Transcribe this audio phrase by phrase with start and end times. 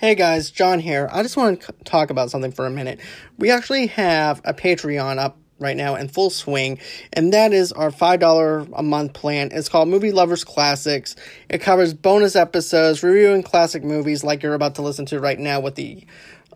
[0.00, 1.10] Hey guys, John here.
[1.12, 3.00] I just want to talk about something for a minute.
[3.36, 6.78] We actually have a Patreon up right now in full swing,
[7.12, 9.50] and that is our $5 a month plan.
[9.52, 11.16] It's called Movie Lovers Classics.
[11.50, 15.60] It covers bonus episodes, reviewing classic movies like you're about to listen to right now
[15.60, 16.06] with the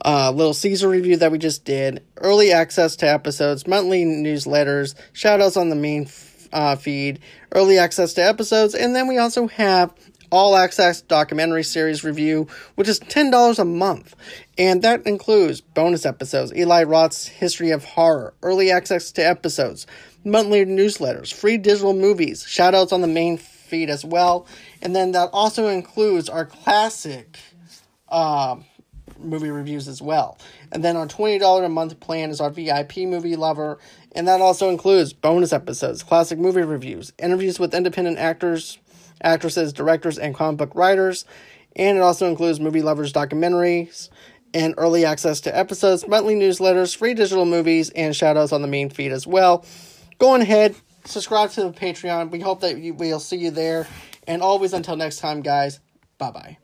[0.03, 5.59] uh, Little Caesar review that we just did, early access to episodes, monthly newsletters, shoutouts
[5.59, 6.09] on the main
[6.55, 7.21] uh, feed,
[7.53, 9.93] early access to episodes, and then we also have
[10.35, 14.17] all access documentary series review, which is $10 a month.
[14.59, 19.87] And that includes bonus episodes, Eli Roth's History of Horror, early access to episodes,
[20.25, 24.49] monthly newsletters, free digital movies, shoutouts on the main feed as well.
[24.83, 27.39] And then that also includes our classic
[28.09, 28.57] uh,
[29.17, 30.37] movie reviews as well.
[30.73, 33.79] And then our $20 a month plan is our VIP movie lover.
[34.17, 38.79] And that also includes bonus episodes, classic movie reviews, interviews with independent actors,
[39.25, 41.25] actresses, directors, and comic book writers.
[41.75, 44.11] And it also includes movie lovers documentaries
[44.53, 48.89] and early access to episodes, monthly newsletters, free digital movies, and shoutouts on the main
[48.89, 49.65] feed as well.
[50.19, 52.31] Go ahead, subscribe to the Patreon.
[52.31, 53.89] We hope that we'll see you there.
[54.29, 55.81] And always until next time, guys,
[56.19, 56.59] bye bye.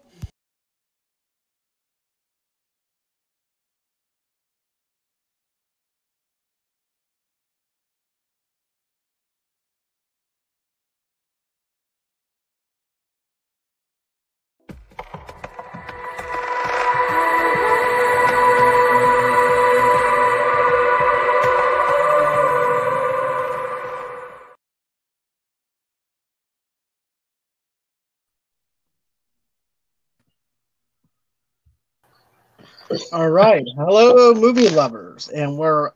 [33.12, 33.64] All right.
[33.76, 35.28] Hello, movie lovers.
[35.28, 35.92] And we're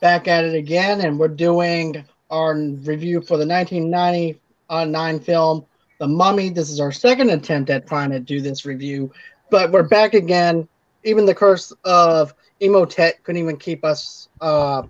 [0.00, 5.64] back at it again, and we're doing our review for the 1999 film,
[5.98, 6.48] The Mummy.
[6.48, 9.12] This is our second attempt at trying to do this review,
[9.50, 10.66] but we're back again.
[11.04, 14.82] Even the curse of Imhotep couldn't even keep us uh,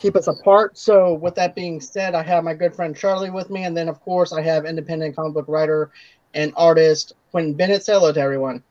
[0.00, 0.76] keep us apart.
[0.76, 3.88] So, with that being said, I have my good friend Charlie with me, and then
[3.88, 5.92] of course I have independent comic book writer
[6.34, 7.84] and artist Quentin Bennett.
[7.84, 8.62] Say hello to everyone.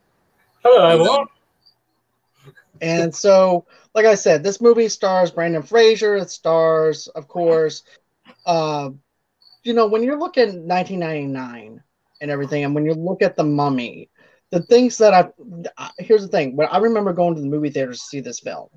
[0.66, 1.28] Hello, everyone.
[2.84, 6.18] And so, like I said, this movie stars Brendan Fraser.
[6.18, 7.84] It stars, of course,
[8.46, 8.90] uh,
[9.64, 11.82] you know, when you're looking 1999
[12.22, 14.10] and everything, and when you look at the Mummy,
[14.52, 16.56] the things that I here's the thing.
[16.58, 18.68] When I remember going to the movie theater to see this film,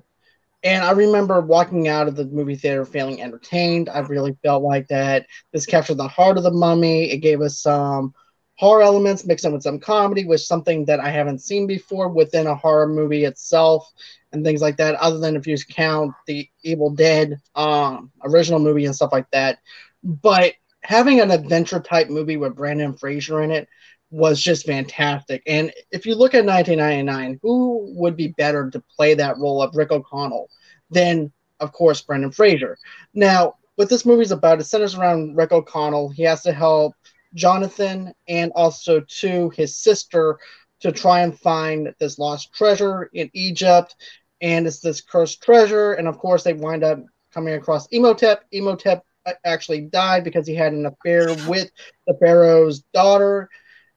[0.63, 3.89] and I remember walking out of the movie theater feeling entertained.
[3.89, 5.27] I really felt like that.
[5.51, 7.11] This captured the heart of the Mummy.
[7.11, 8.13] It gave us some
[8.57, 12.47] horror elements mixed in with some comedy, with something that I haven't seen before within
[12.47, 13.91] a horror movie itself,
[14.31, 14.95] and things like that.
[14.95, 19.59] Other than if you count the Evil Dead um, original movie and stuff like that,
[20.03, 23.67] but having an adventure type movie with Brendan Fraser in it
[24.09, 25.43] was just fantastic.
[25.45, 29.75] And if you look at 1999, who would be better to play that role of
[29.75, 30.49] Rick O'Connell
[30.89, 32.77] than, of course, Brendan Fraser?
[33.13, 36.09] Now, what this movie is about, it centers around Rick O'Connell.
[36.09, 36.95] He has to help
[37.37, 40.37] Jonathan and also to his sister
[40.81, 43.95] to try and find this lost treasure in Egypt.
[44.41, 45.93] And it's this cursed treasure.
[45.93, 46.99] And of course, they wind up
[47.33, 48.43] coming across Imhotep.
[48.51, 49.03] Imhotep
[49.43, 51.71] actually died because he had an affair with
[52.05, 53.49] the pharaoh's daughter.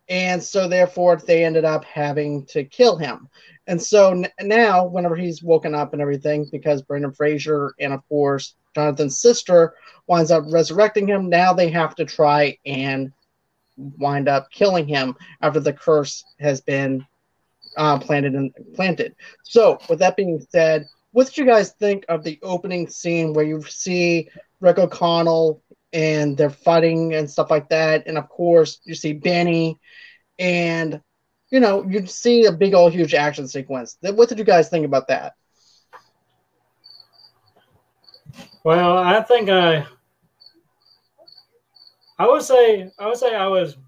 [0.09, 3.28] And so, therefore, they ended up having to kill him.
[3.69, 8.01] And so n- now, whenever he's woken up and everything, because Brendan Fraser and, of
[8.09, 9.75] course, Jonathan's sister
[10.09, 13.12] winds up resurrecting him, now they have to try and
[13.99, 17.05] wind up killing him after the curse has been
[17.77, 19.15] uh, planted and planted.
[19.45, 23.45] So, with that being said, what did you guys think of the opening scene where
[23.45, 24.28] you see
[24.60, 25.63] Rick O'Connell
[25.93, 28.07] and they're fighting and stuff like that?
[28.07, 29.78] And of course, you see Benny,
[30.39, 31.01] and
[31.51, 33.97] you know, you see a big old huge action sequence.
[34.01, 35.34] What did you guys think about that?
[38.63, 39.87] Well, I think I
[42.21, 43.78] I would say I would say I was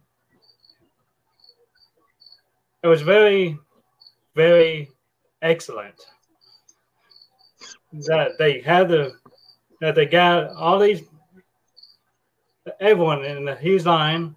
[2.83, 3.59] it was very
[4.35, 4.91] very
[5.43, 6.07] excellent
[8.07, 9.13] that they had the
[9.83, 11.03] that they got all these
[12.81, 14.35] everyone in the huge line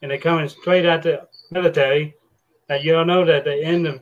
[0.00, 2.14] and they're coming straight at the military
[2.68, 4.00] Now you don't know that the end of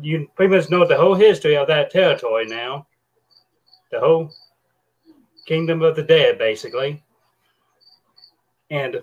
[0.00, 2.88] you pretty much know the whole history of that territory now.
[3.92, 4.32] The whole
[5.46, 7.04] kingdom of the dead, basically.
[8.72, 9.02] And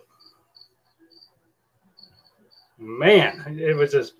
[2.79, 4.15] man, it was just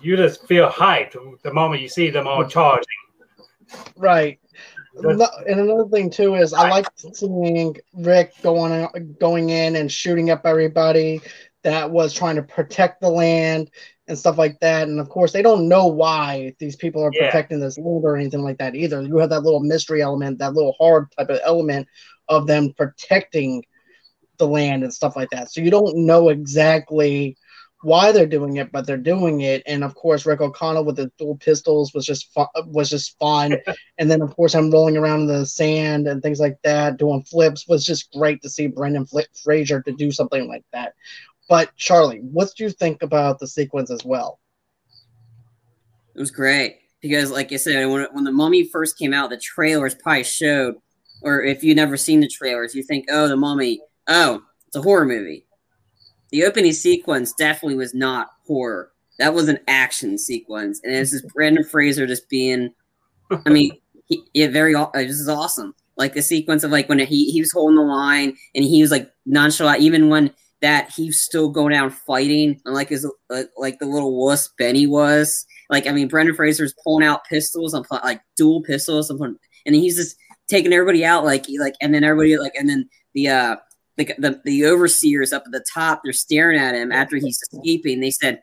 [0.00, 2.50] you just feel hyped the moment you see them all mm-hmm.
[2.50, 2.84] charging.
[3.96, 4.40] Right.
[4.96, 10.42] And another thing too is I like seeing Rick going going in and shooting up
[10.44, 11.20] everybody
[11.62, 13.70] that was trying to protect the land
[14.08, 14.88] and stuff like that.
[14.88, 17.26] And of course, they don't know why these people are yeah.
[17.26, 19.02] protecting this land or anything like that either.
[19.02, 21.86] You have that little mystery element, that little hard type of element
[22.28, 23.62] of them protecting
[24.40, 25.52] the land and stuff like that.
[25.52, 27.36] So you don't know exactly
[27.82, 29.62] why they're doing it, but they're doing it.
[29.66, 33.56] And of course, Rick O'Connell with the dual pistols was just fun, was just fun.
[33.98, 37.22] and then of course, I'm rolling around in the sand and things like that, doing
[37.22, 39.06] flips was just great to see Brendan
[39.42, 40.94] Fraser to do something like that.
[41.48, 44.38] But Charlie, what do you think about the sequence as well?
[46.14, 49.38] It was great because, like I said, when when the Mummy first came out, the
[49.38, 50.76] trailers probably showed,
[51.22, 54.82] or if you've never seen the trailers, you think, oh, the Mummy, oh, it's a
[54.82, 55.46] horror movie
[56.30, 58.92] the opening sequence definitely was not horror.
[59.18, 62.72] That was an action sequence, and it's just Brendan Fraser just being.
[63.46, 63.72] I mean,
[64.06, 64.74] he, yeah, very.
[64.94, 65.74] This is awesome.
[65.96, 68.90] Like the sequence of like when he he was holding the line and he was
[68.90, 73.78] like nonchalant, even when that he's still going down fighting, and like his uh, like
[73.78, 75.44] the little wuss Benny was.
[75.68, 80.16] Like I mean, Brendan Fraser's pulling out pistols, I'm like dual pistols, and he's just
[80.48, 83.56] taking everybody out, like he, like, and then everybody like, and then the uh
[84.00, 88.00] the, the, the overseers up at the top, they're staring at him after he's escaping.
[88.00, 88.42] They said,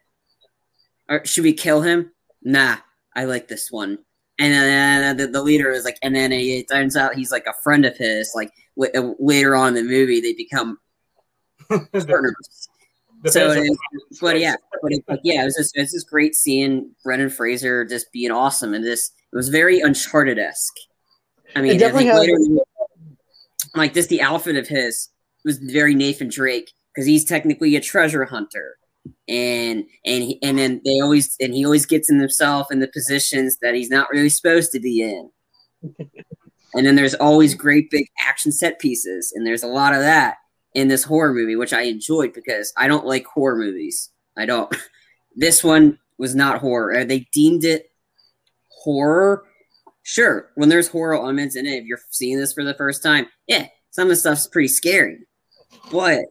[1.24, 2.12] "Should we kill him?"
[2.44, 2.78] Nah,
[3.16, 4.00] I like this one.
[4.40, 7.54] And then the, the leader is like, and then it turns out he's like a
[7.64, 8.32] friend of his.
[8.36, 10.78] Like w- uh, later on in the movie, they become
[11.70, 12.70] partners.
[13.26, 13.78] so, it,
[14.22, 17.84] but yeah, but, it, but yeah, it was just it's just great seeing Brendan Fraser
[17.84, 20.76] just being awesome, and this it was very Uncharted esque.
[21.56, 22.38] I mean, I later,
[23.76, 25.10] like this, the outfit of his
[25.48, 28.78] was very Nathan Drake because he's technically a treasure hunter,
[29.28, 32.90] and and he, and then they always and he always gets in himself in the
[32.90, 35.32] positions that he's not really supposed to be in.
[36.74, 40.36] and then there's always great big action set pieces, and there's a lot of that
[40.76, 44.10] in this horror movie, which I enjoyed because I don't like horror movies.
[44.38, 44.76] I don't.
[45.36, 47.00] this one was not horror.
[47.00, 47.92] Uh, they deemed it
[48.70, 49.46] horror.
[50.04, 53.28] Sure, when there's horror elements in it, if you're seeing this for the first time,
[53.48, 55.20] yeah, some of the stuff's pretty scary
[55.92, 56.26] but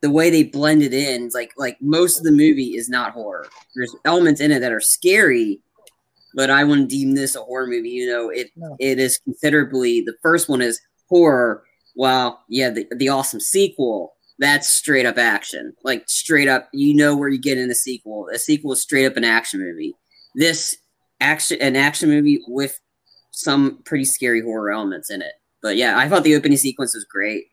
[0.00, 3.48] the way they blend it in, like like most of the movie is not horror.
[3.74, 5.60] There's elements in it that are scary,
[6.34, 7.90] but I wouldn't deem this a horror movie.
[7.90, 8.76] You know, it no.
[8.78, 11.64] it is considerably the first one is horror.
[11.96, 16.68] Well, yeah, the the awesome sequel that's straight up action, like straight up.
[16.72, 18.28] You know where you get in the sequel.
[18.28, 19.94] A sequel is straight up an action movie.
[20.34, 20.76] This
[21.20, 22.78] action an action movie with
[23.30, 25.32] some pretty scary horror elements in it.
[25.62, 27.46] But yeah, I thought the opening sequence was great.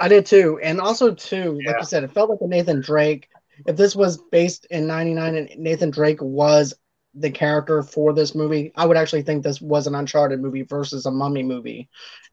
[0.00, 1.78] I did too, and also too, like yeah.
[1.78, 3.28] you said, it felt like a Nathan Drake.
[3.66, 6.74] If this was based in '99 and Nathan Drake was
[7.14, 11.06] the character for this movie, I would actually think this was an Uncharted movie versus
[11.06, 11.88] a Mummy movie.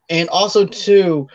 [0.09, 1.27] And also too,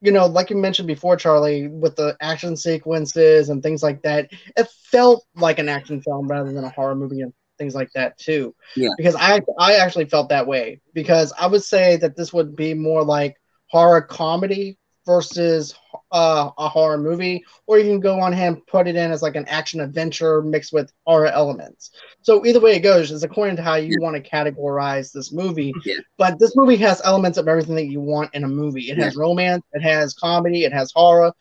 [0.00, 4.30] you know, like you mentioned before, Charlie, with the action sequences and things like that,
[4.56, 8.16] it felt like an action film rather than a horror movie and things like that
[8.16, 8.54] too.
[8.74, 8.90] Yeah.
[8.96, 12.72] Because I I actually felt that way because I would say that this would be
[12.72, 13.36] more like
[13.66, 15.74] horror comedy versus
[16.12, 19.36] uh, a horror movie, or you can go on and put it in as like
[19.36, 21.90] an action adventure mixed with horror elements.
[22.22, 24.04] So either way it goes is according to how you yeah.
[24.04, 25.72] want to categorize this movie.
[25.84, 25.96] Yeah.
[26.16, 28.90] But this movie has elements of everything that you want in a movie.
[28.90, 29.04] It yeah.
[29.04, 31.32] has romance, it has comedy, it has horror,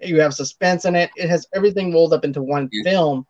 [0.00, 1.10] you have suspense in it.
[1.16, 3.26] It has everything rolled up into one film,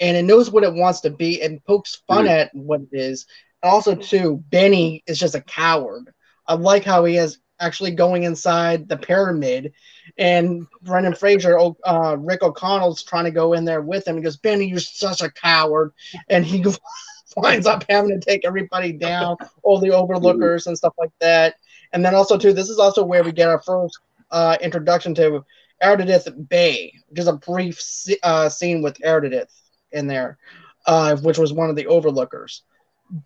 [0.00, 3.26] and it knows what it wants to be and pokes fun at what it is.
[3.62, 6.12] And Also, too, Benny is just a coward.
[6.46, 9.72] I like how he has actually going inside the pyramid,
[10.18, 14.16] and Brendan Fraser, uh, Rick O'Connell's trying to go in there with him.
[14.16, 15.92] He goes, "Benny, you're such a coward,"
[16.28, 16.64] and he
[17.36, 21.54] winds up having to take everybody down, all the overlookers and stuff like that.
[21.92, 23.98] And then also too, this is also where we get our first
[24.30, 25.44] uh, introduction to
[25.82, 27.80] Ardeth Bay, just a brief
[28.22, 29.52] uh, scene with Ardeth
[29.92, 30.38] in there,
[30.86, 32.62] uh, which was one of the overlookers.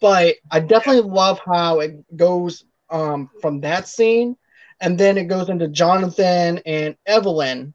[0.01, 4.37] But I definitely love how it goes um, from that scene,
[4.81, 7.75] and then it goes into Jonathan and Evelyn,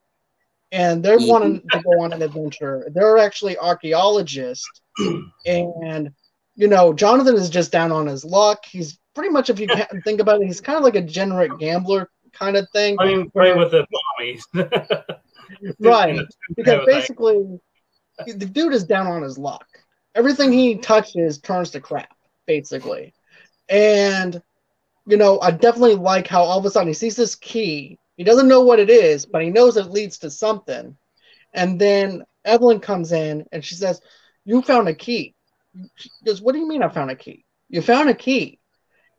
[0.71, 2.89] and they're wanting to go on an adventure.
[2.93, 4.81] They're actually archaeologists,
[5.45, 6.11] and
[6.55, 8.65] you know Jonathan is just down on his luck.
[8.65, 9.67] He's pretty much, if you
[10.03, 12.97] think about it, he's kind of like a degenerate gambler kind of thing.
[12.97, 13.85] Playing, playing with the
[14.19, 14.43] mommies.
[15.79, 16.19] right,
[16.55, 17.59] because basically
[18.25, 19.65] the dude is down on his luck.
[20.15, 22.15] Everything he touches turns to crap,
[22.45, 23.13] basically.
[23.69, 24.41] And
[25.05, 27.97] you know, I definitely like how all of a sudden he sees this key.
[28.17, 30.95] He doesn't know what it is, but he knows it leads to something.
[31.53, 34.01] And then Evelyn comes in and she says,
[34.45, 35.35] You found a key.
[35.95, 37.45] She goes, What do you mean I found a key?
[37.69, 38.59] You found a key.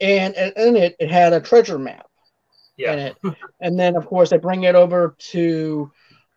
[0.00, 2.06] And in it, it had a treasure map
[2.76, 2.92] Yeah.
[2.92, 3.16] in it.
[3.60, 5.90] and then, of course, they bring it over to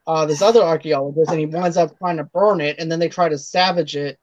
[0.07, 2.77] uh, this other archaeologist, and he winds up trying to burn it.
[2.79, 4.19] And then they try to savage it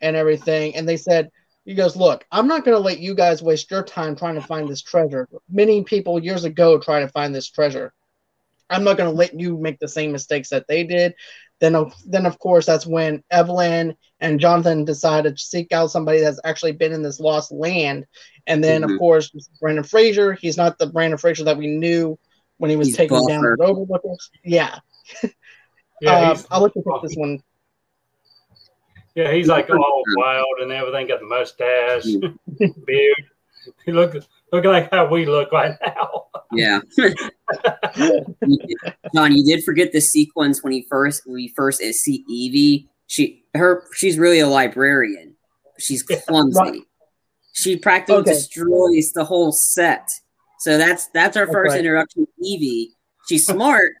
[0.00, 0.74] and everything.
[0.76, 1.30] And they said,
[1.68, 4.40] he goes, Look, I'm not going to let you guys waste your time trying to
[4.40, 5.28] find this treasure.
[5.50, 7.92] Many people years ago tried to find this treasure.
[8.70, 11.12] I'm not going to let you make the same mistakes that they did.
[11.60, 16.20] Then, of- then of course, that's when Evelyn and Jonathan decided to seek out somebody
[16.20, 18.06] that's actually been in this lost land.
[18.46, 18.94] And then, Mhm.
[18.94, 20.32] of course, Brendan Fraser.
[20.32, 22.18] He's not the Brendan Fraser that we knew
[22.56, 23.56] when he was He's taking down buffer.
[23.58, 24.30] the overlookers.
[24.42, 24.78] Yeah,
[26.00, 27.42] Yeah, um, I'll look at this one.
[29.18, 32.04] Yeah, he's like all wild and everything, got the mustache,
[32.86, 33.24] beard.
[33.84, 34.14] He look
[34.52, 36.24] looking like how we look right now.
[36.50, 36.80] Yeah.
[39.14, 42.88] John, you did forget the sequence when he first we first see Evie.
[43.06, 45.34] She her she's really a librarian.
[45.78, 46.58] She's clumsy.
[46.58, 46.80] Right.
[47.52, 48.32] She practically Okay.
[48.32, 50.08] destroys the whole set.
[50.60, 51.80] So that's that's our first Okay.
[51.80, 52.92] introduction to Evie.
[53.28, 53.92] She's smart,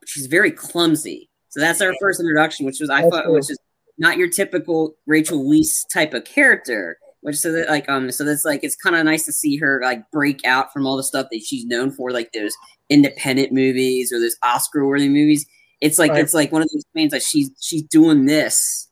[0.00, 1.30] but she's very clumsy.
[1.48, 3.34] So that's our first introduction, which was I That's thought cool.
[3.36, 3.58] which is
[3.98, 6.98] not your typical Rachel Weisz type of character.
[7.22, 9.80] Which so that like um so that's like it's kind of nice to see her
[9.82, 12.54] like break out from all the stuff that she's known for, like those
[12.88, 15.44] independent movies or those Oscar worthy movies.
[15.80, 16.20] It's like Right.
[16.22, 18.88] it's like one of those things like she's she's doing this,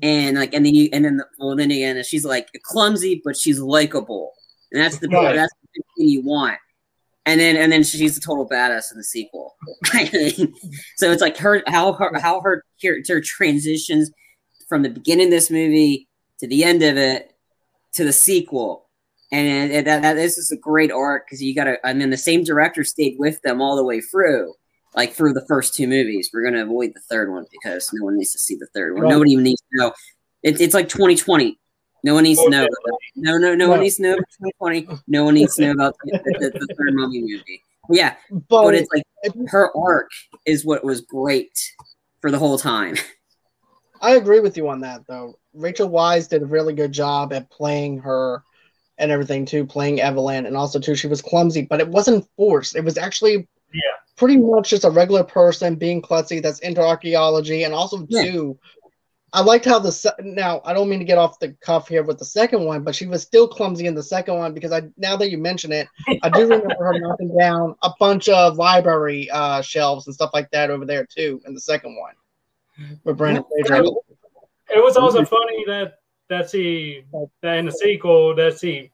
[0.00, 3.36] and like and then you and then the, well then again she's like clumsy but
[3.36, 4.32] she's likable,
[4.70, 5.34] and that's the Right.
[5.34, 6.58] that's the thing you want.
[7.24, 9.56] And then and then she's a total badass in the sequel.
[10.96, 14.08] so it's like her how her how her character transitions
[14.68, 16.08] from the beginning of this movie
[16.40, 17.32] to the end of it
[17.94, 18.86] to the sequel.
[19.32, 21.84] And that, that this is a great arc because you got to.
[21.84, 24.54] I mean, the same director stayed with them all the way through,
[24.94, 26.30] like through the first two movies.
[26.32, 29.02] We're gonna avoid the third one because no one needs to see the third one.
[29.02, 29.10] Right.
[29.10, 29.92] Nobody even needs to know.
[30.44, 31.58] It, it's like 2020.
[32.04, 32.68] No one needs to know.
[33.16, 33.82] No, no, no one No.
[33.82, 35.02] needs to know about 2020.
[35.08, 37.60] No one needs to know about the, the, the third Mummy movie.
[37.90, 39.02] Yeah, But, but it's like
[39.48, 40.08] her arc
[40.44, 41.58] is what was great
[42.20, 42.96] for the whole time.
[44.00, 45.38] I agree with you on that, though.
[45.54, 48.42] Rachel Weisz did a really good job at playing her
[48.98, 52.76] and everything too, playing Evelyn, and also too she was clumsy, but it wasn't forced.
[52.76, 53.80] It was actually Yeah.
[54.16, 58.22] pretty much just a regular person being klutzy that's into archaeology, and also Yeah.
[58.24, 58.58] too.
[59.32, 62.02] I liked how the se- now I don't mean to get off the cuff here
[62.02, 64.82] with the second one, but she was still clumsy in the second one because I
[64.96, 65.88] now that you mention it,
[66.22, 70.50] I do remember her knocking down a bunch of library uh, shelves and stuff like
[70.52, 72.14] that over there too in the second one
[73.04, 73.84] with Brendan Fraser.
[74.68, 75.94] It was also funny that
[76.28, 77.04] that's he
[77.42, 78.90] that in the sequel that's he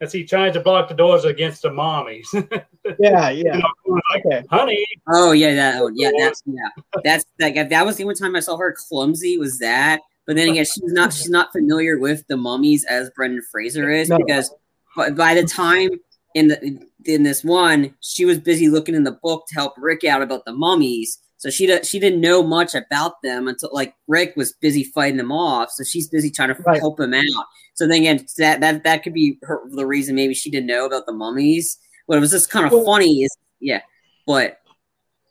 [0.00, 2.26] that's he trying to block the doors against the mommies.
[3.00, 3.58] Yeah, you yeah.
[3.58, 4.46] know, like, Okay.
[4.48, 6.68] honey, Oh yeah, that oh, yeah, that's yeah,
[7.02, 10.00] that's like that was the only time I saw her clumsy was that.
[10.24, 14.08] But then again, she's not she's not familiar with the mummies as Brendan Fraser is
[14.08, 14.18] No.
[14.18, 14.54] because
[14.96, 15.90] by, by the time
[16.34, 20.04] in the in this one, she was busy looking in the book to help Rick
[20.04, 21.18] out about the mummies.
[21.38, 25.32] So she she didn't know much about them until like Rick was busy fighting them
[25.32, 25.70] off.
[25.70, 26.80] So she's busy trying to Right.
[26.80, 27.44] help him out.
[27.74, 30.86] So then again, that that that could be her, the reason maybe she didn't know
[30.86, 31.78] about the mummies.
[32.08, 33.22] But it was just kind of Well- funny.
[33.22, 33.82] Is yeah,
[34.26, 34.58] but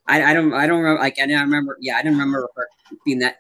[0.08, 2.68] I, I don't I don't remember like I, don't remember yeah I didn't remember her
[3.04, 3.38] being that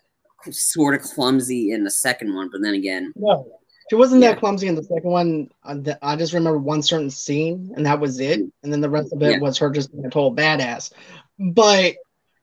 [0.51, 2.49] sort of clumsy in the second one.
[2.51, 3.47] But then again, No,
[3.89, 4.31] she wasn't Yeah.
[4.31, 5.49] that clumsy in the second one.
[5.63, 8.39] Uh, I, I just remember one certain scene, and that was it.
[8.39, 8.51] Mm.
[8.63, 9.39] And then the rest of it Yeah.
[9.39, 10.91] was her just being a total badass.
[11.39, 11.95] But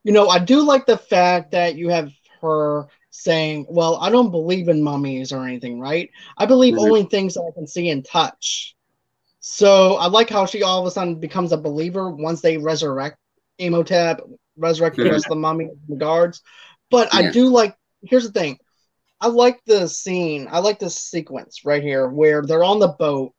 [0.04, 4.30] you know, I do like the fact that you have her saying, "Well, I don't
[4.30, 6.10] believe in mummies or anything, right?
[6.36, 6.78] I believe Mhm.
[6.78, 8.74] only things that I can see and touch."
[9.40, 13.18] So I like how she all of a sudden becomes a believer once they resurrect
[13.58, 14.20] Imhotep,
[14.56, 15.08] resurrect the Mhm.
[15.08, 16.42] rest of the mummy and the guards.
[16.90, 17.76] But I do like.
[18.02, 18.58] Here's the thing.
[19.20, 20.48] I like the scene.
[20.50, 23.32] I like this sequence right here where they're on the boat,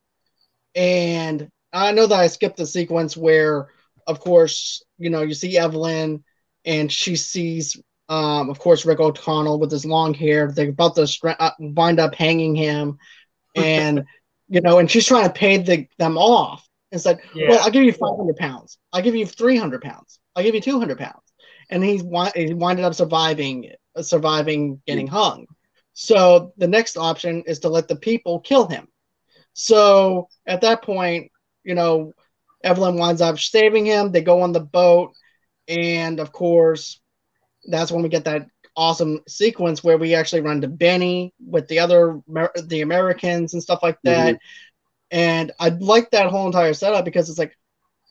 [0.74, 3.68] and I know that I skipped the sequence where,
[4.06, 6.24] of course, you know, you see Evelyn,
[6.64, 10.50] and she sees, um, of course, Rick O'Connell with his long hair.
[10.50, 12.98] They're about to stra- uh, wind up hanging him,
[13.54, 14.04] and
[14.48, 16.68] you know, and she's trying to pay the, them off.
[16.92, 18.78] And said, yeah, well, I'll give you 500 pounds.
[18.92, 20.20] I'll give you 300 pounds.
[20.36, 21.22] I'll give you 200 pounds.
[21.68, 25.46] And he's wi- he winded up surviving, uh, surviving getting hung.
[25.94, 28.86] So the next option is to let the people kill him.
[29.54, 31.32] So at that point,
[31.64, 32.12] you know,
[32.62, 34.12] Evelyn winds up saving him.
[34.12, 35.12] They go on the boat.
[35.68, 37.00] And of course,
[37.66, 41.78] that's when we get that awesome sequence where we actually run to Benny with the
[41.78, 42.20] other
[42.64, 44.34] the Americans and stuff like that.
[44.34, 45.16] Mm-hmm.
[45.16, 47.56] And I like that whole entire setup because it's like,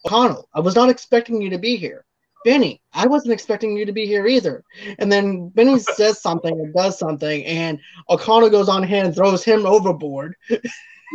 [0.06, 2.06] O'Connell, I was not expecting you to be here.
[2.44, 4.64] Benny, I wasn't expecting you to be here either.
[5.00, 7.80] And then Benny says something or does something, and
[8.10, 10.36] O'Connell goes on ahead and throws him overboard.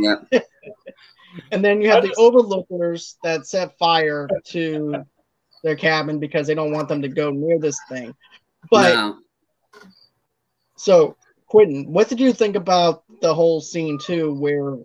[0.01, 0.17] Yeah.
[1.53, 5.05] and then you have just, the overlookers that set fire to
[5.63, 8.15] their cabin because they don't want them to go near this thing.
[8.71, 9.19] But no.
[10.77, 11.17] so
[11.49, 14.77] Quentin, what did you think about the whole scene too, where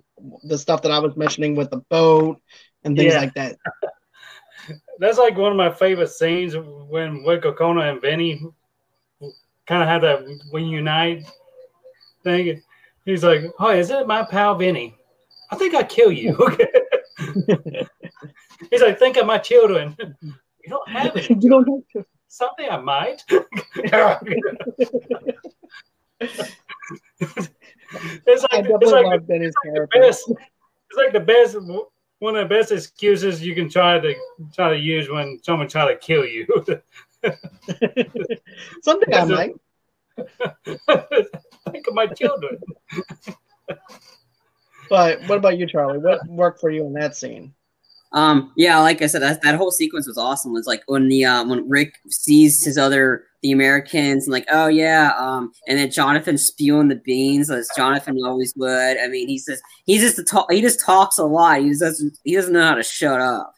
[0.43, 2.41] the stuff that I was mentioning with the boat
[2.83, 3.19] and things yeah.
[3.19, 3.57] like that?
[4.99, 8.41] That's like one of my favorite scenes when Rick O'Connell and Benny
[9.67, 11.25] kind of had that when you unite
[12.23, 12.61] thing.
[13.05, 14.95] He's like, "Oh, is it my pal Benny?
[15.51, 16.37] I think I kill you."
[18.71, 19.97] He's like, "Think of my children."
[20.63, 21.29] You don't have it.
[21.29, 22.09] you don't have to.
[22.27, 23.21] Someday I might.
[23.29, 23.43] it's
[26.19, 26.55] like,
[28.19, 30.31] it's like, the, it's like the best.
[30.31, 31.57] It's like the best.
[32.19, 34.15] One of the best excuses you can try to
[34.53, 36.47] try to use when someone try to kill you.
[38.81, 39.53] Someday I might.
[41.71, 42.57] Think of my children.
[44.89, 45.99] but what about you, Charlie?
[45.99, 47.53] What worked for you in that scene?
[48.13, 50.53] Um, yeah, like I said, that, that whole sequence was awesome.
[50.53, 54.67] Was like when the uh, when Rick sees his other the Americans and like, oh
[54.67, 58.97] yeah, um, and then Jonathan spewing the beans as Jonathan always would.
[58.97, 61.61] I mean, he says he just talk, he just talks a lot.
[61.61, 63.53] He doesn't he doesn't know how to shut up.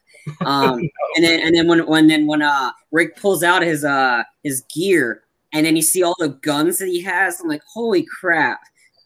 [0.46, 0.80] Um,
[1.16, 4.64] and then and then when when then when uh Rick pulls out his uh his
[4.74, 8.62] gear and then you see all the guns that he has, I'm like, holy crap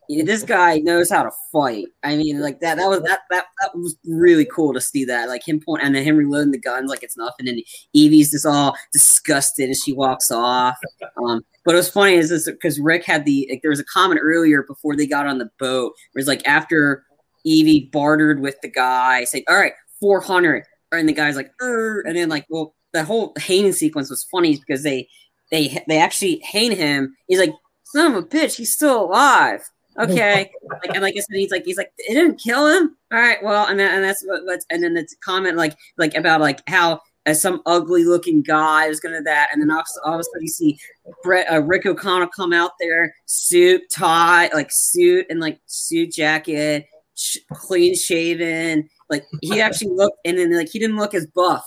[0.09, 1.85] this guy knows how to fight.
[2.03, 2.77] I mean, like that.
[2.77, 3.19] That was that.
[3.29, 5.29] That that was really cool to see that.
[5.29, 7.47] Like him point and then him reloading the guns like it's nothing.
[7.47, 7.61] And
[7.93, 10.79] Evie's just all disgusted as she walks off.
[11.23, 13.85] Um, but it was funny is this because Rick had the like there was a
[13.85, 15.93] comment earlier before they got on the boat.
[16.13, 17.03] Where it's like after
[17.45, 22.15] Evie bartered with the guy, saying, "All right, four hundred, and the guy's like, and
[22.15, 25.07] then like, well, that whole Hain sequence was funny because they
[25.51, 27.15] they they actually Hain him.
[27.27, 29.61] He's like, son of a bitch, he's still alive
[29.99, 30.51] okay.
[30.69, 32.95] like and like I said, he's like he's like it didn't kill him.
[33.11, 36.15] All right, well, and then, and that's what what's and then it's comment like like
[36.15, 40.15] about like how as some ugly looking guy is gonna that, and then all, all
[40.15, 40.79] of a sudden you see
[41.23, 46.85] Brett uh, Rick O'Connell come out there, suit, tie, like suit and like suit jacket,
[47.15, 48.89] sh- clean shaven.
[49.09, 51.65] Like he actually looked, and then like he didn't look as buff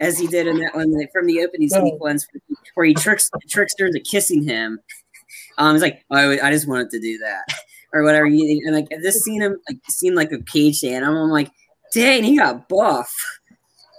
[0.00, 2.26] as he did in that one like, from the opening sequence
[2.74, 4.78] where he tricks tricks her into kissing him.
[5.58, 7.42] Um, it's like oh, I just wanted to do that
[7.92, 8.26] or whatever.
[8.26, 11.24] You, and like this scene him like seemed like a caged animal.
[11.24, 11.50] I'm like,
[11.92, 13.12] dang, he got buff.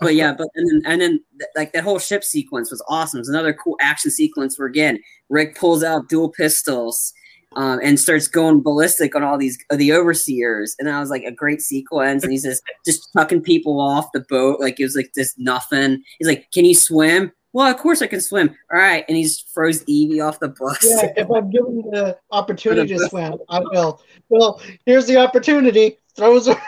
[0.02, 1.20] But yeah, but and then and then
[1.56, 3.20] like that whole ship sequence was awesome.
[3.20, 5.00] It's another cool action sequence where again
[5.30, 7.14] Rick pulls out dual pistols.
[7.56, 11.24] Um, and starts going ballistic on all these uh, the overseers, and that was like
[11.24, 12.22] a great sequence.
[12.22, 16.04] And he's just just chucking people off the boat like it was like this nothing.
[16.20, 18.56] He's like, "Can you swim?" Well, of course I can swim.
[18.72, 19.04] All right.
[19.08, 20.86] And he's froze Evie off the bus.
[20.88, 24.02] Yeah, if I'm given the opportunity to swim, I will.
[24.30, 26.00] Well, here's the opportunity.
[26.16, 26.62] Throws her.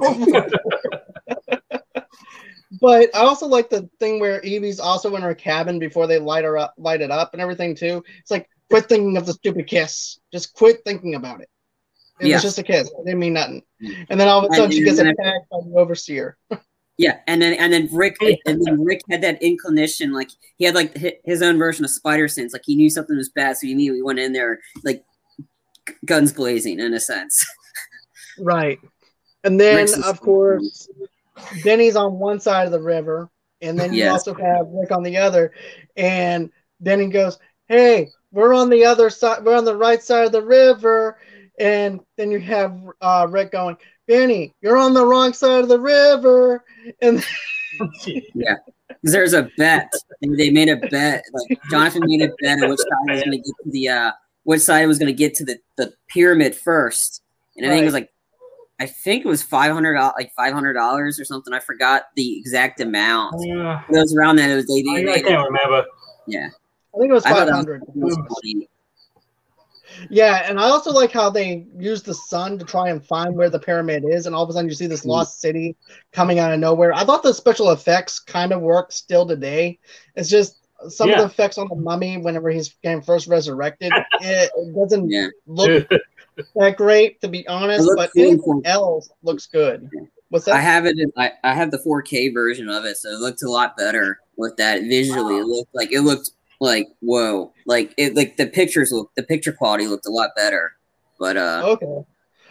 [2.80, 6.44] but I also like the thing where Evie's also in her cabin before they light
[6.44, 8.04] her up, light it up and everything too.
[8.20, 10.18] It's like quit thinking of the stupid kiss.
[10.32, 11.48] Just quit thinking about it.
[12.20, 12.36] It yeah.
[12.36, 12.88] was just a kiss.
[12.88, 13.62] It didn't mean nothing.
[13.82, 14.06] Mm.
[14.10, 15.18] And then all of a sudden she gets attacked
[15.50, 16.36] by the overseer.
[16.98, 20.64] Yeah, and then and then Rick oh, and then Rick had that inclination, like he
[20.64, 23.66] had like his own version of spider sense, like he knew something was bad, so
[23.66, 25.02] he immediately went in there, like
[26.04, 27.44] guns blazing, in a sense.
[28.38, 28.78] Right,
[29.44, 30.88] and then of course,
[31.62, 33.28] Denny's on one side of the river,
[33.60, 34.12] and then you yes.
[34.12, 35.52] also have Rick on the other,
[35.98, 36.50] and
[36.82, 39.44] Denny goes, "Hey, we're on the other side.
[39.44, 41.18] We're on the right side of the river."
[41.58, 43.76] And then you have uh, Rick going,
[44.08, 46.64] Benny, you're on the wrong side of the river.
[47.00, 47.24] And
[48.34, 48.56] yeah,
[49.02, 49.92] there's a bet.
[50.20, 51.24] They made a bet.
[51.32, 54.12] Like Jonathan made a bet on which side was going to get to the uh,
[54.44, 57.22] which side was going to get to the, the pyramid first.
[57.56, 57.74] And I right.
[57.74, 58.12] think it was like
[58.80, 61.54] I think it was five hundred like five hundred dollars or something.
[61.54, 63.36] I forgot the exact amount.
[63.38, 63.82] Yeah.
[63.88, 64.50] It was around that.
[64.50, 64.82] It was they.
[64.82, 65.86] they, I, I can't remember.
[66.26, 66.48] Yeah,
[66.94, 67.82] I think it was five hundred.
[70.10, 73.50] Yeah, and I also like how they use the sun to try and find where
[73.50, 75.10] the pyramid is, and all of a sudden you see this mm-hmm.
[75.10, 75.76] lost city
[76.12, 76.92] coming out of nowhere.
[76.92, 79.78] I thought the special effects kind of work still today.
[80.16, 81.16] It's just some yeah.
[81.16, 85.28] of the effects on the mummy whenever he's getting first resurrected, it, it doesn't yeah.
[85.46, 85.88] look
[86.56, 89.88] that great to be honest, but anything else looks good.
[90.28, 90.54] What's that?
[90.54, 90.98] I have it.
[90.98, 94.18] In, I, I have the 4K version of it, so it looked a lot better
[94.36, 95.38] with that visually.
[95.38, 96.30] It looked like it looked
[96.62, 100.72] like whoa, like it, like the pictures look, the picture quality looked a lot better.
[101.18, 101.86] But uh, Okay.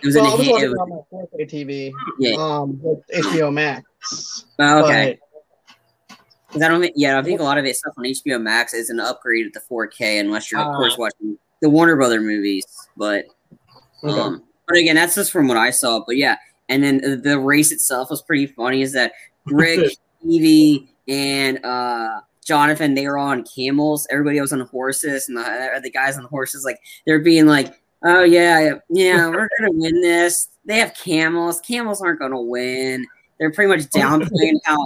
[0.02, 2.36] it was Well, I in was watching it it was, on my 4K TV Yeah.
[2.38, 4.46] um, with HBO Max.
[4.60, 5.18] oh, okay.
[5.20, 5.28] But-
[6.50, 8.74] 'Cause I don't think, yeah, I think a lot of it stuff on HBO Max
[8.74, 10.76] is an upgrade to 4K unless you're of Ah.
[10.76, 12.66] course watching the Warner Brother movies.
[12.98, 13.24] But
[14.04, 14.20] Okay.
[14.20, 16.04] um, but again, that's just from what I saw.
[16.06, 16.36] But yeah,
[16.68, 18.82] and then the race itself was pretty funny.
[18.82, 19.14] Is that
[19.46, 19.96] Rick,
[20.28, 22.94] Evie, and uh, Jonathan?
[22.96, 24.08] They were on camels.
[24.10, 27.74] Everybody else on horses, and the, the guys on horses, like they're being like,
[28.04, 31.60] "Oh yeah, yeah, we're gonna win this." They have camels.
[31.62, 33.06] Camels aren't gonna win.
[33.40, 34.86] They're pretty much downplaying how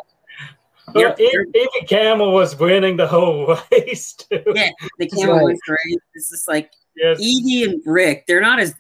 [0.94, 4.42] Well, They're- E- Evie Camel was winning the whole race too.
[4.56, 4.70] Yeah.
[5.00, 5.58] the camel Right.
[5.68, 5.98] the race.
[6.14, 7.20] It's just like Yes.
[7.20, 8.74] Evie and Rick, they're not as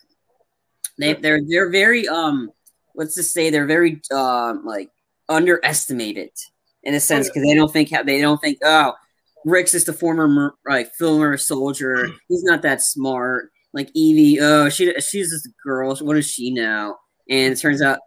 [0.97, 2.49] they they're they're very um
[2.95, 4.89] let's just say they're very um like
[5.27, 6.29] underestimated
[6.85, 8.93] in a sense because they don't think they don't think oh
[9.43, 12.09] Rick's just a former mer- like former soldier.
[12.29, 13.51] He's not that smart.
[13.73, 15.95] Like Evie oh she she's just a girl.
[15.95, 16.97] What does she know?
[17.29, 17.99] And it turns out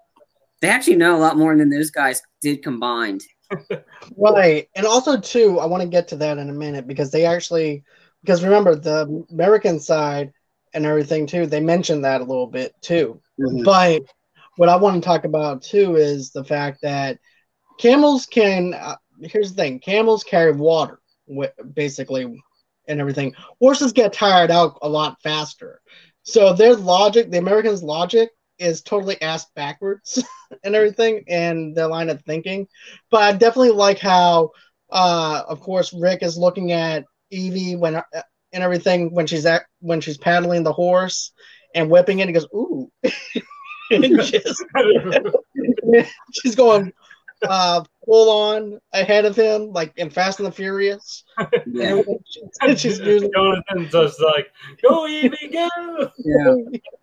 [0.60, 3.22] they actually know a lot more than those guys did combined.
[4.16, 4.68] Right.
[4.74, 7.82] And also too, I want to get to that in a minute because they actually
[8.22, 10.32] because remember the American side
[10.74, 13.20] and everything too, they mentioned that a little bit too.
[13.40, 13.64] Mm-hmm.
[13.64, 14.02] But
[14.56, 17.18] what I want to talk about too is the fact that
[17.78, 21.00] camels can uh, here's the thing, camels carry water
[21.74, 22.42] basically
[22.88, 23.34] and everything.
[23.60, 25.80] Horses get tired out a lot faster.
[26.22, 30.22] So their logic, the Americans' logic is totally ass backwards
[30.64, 32.66] and everything and their line of thinking
[33.10, 34.50] but I definitely like how,
[34.90, 38.02] uh, of course, Rick is looking at Evie when uh,
[38.52, 41.32] and everything when she's at when she's paddling the horse
[41.74, 42.28] and whipping it.
[42.28, 42.90] He goes, "Ooh,"
[43.90, 44.64] and just,
[46.32, 46.92] she's going
[47.42, 51.24] uh, full on ahead of him, like in Fast and the Furious.
[51.66, 53.30] yeah she's, she's using.
[53.34, 54.50] Jonathan's just like,
[54.82, 55.68] go Evie, go!
[56.24, 56.54] yeah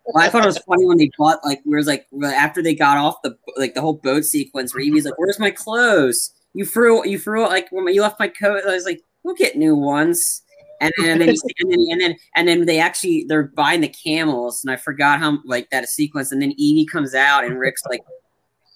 [0.04, 2.96] Well, I thought it was funny when they bought like where's like after they got
[2.96, 6.32] off the like the whole boat sequence where Evie's like, "Where's my clothes?
[6.54, 9.34] You threw you threw it like when you left my coat." I was like, "We'll
[9.34, 10.42] get new ones."
[10.78, 14.62] And, and then and then and then and then they actually they're buying the camels,
[14.62, 16.32] and I forgot how like that sequence.
[16.32, 18.02] And then Evie comes out, and Rick's like,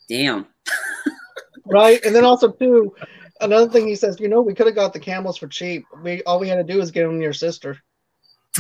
[0.09, 0.47] "Damn,
[1.67, 2.05] right?
[2.05, 2.95] And then also too,
[3.41, 5.85] another thing he says, you know, we could have got the camels for cheap.
[6.03, 7.79] We all we had to do is get them your sister.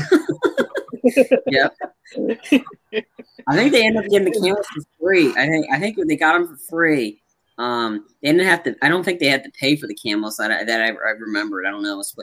[3.49, 5.31] I think they ended up getting the camels for free.
[5.31, 7.23] I think I think they got them for free.
[7.59, 8.77] Um, they didn't have to.
[8.83, 11.11] I don't think they had to pay for the camels that I, that I, I
[11.19, 11.67] remembered.
[11.67, 12.01] I don't know.
[12.01, 12.15] It's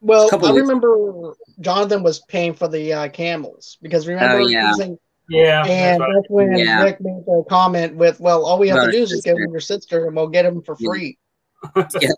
[0.00, 4.68] Well, I remember Jonathan was paying for the uh, camels because remember Oh, yeah.
[4.68, 6.14] using Yeah, and that's right.
[6.14, 6.82] that's when Yeah.
[6.84, 9.32] Rick made a comment with, "Well, all we have About to do is just give
[9.32, 9.44] sister.
[9.44, 11.18] him your sister, and we'll get him for free."
[12.00, 12.10] Yeah.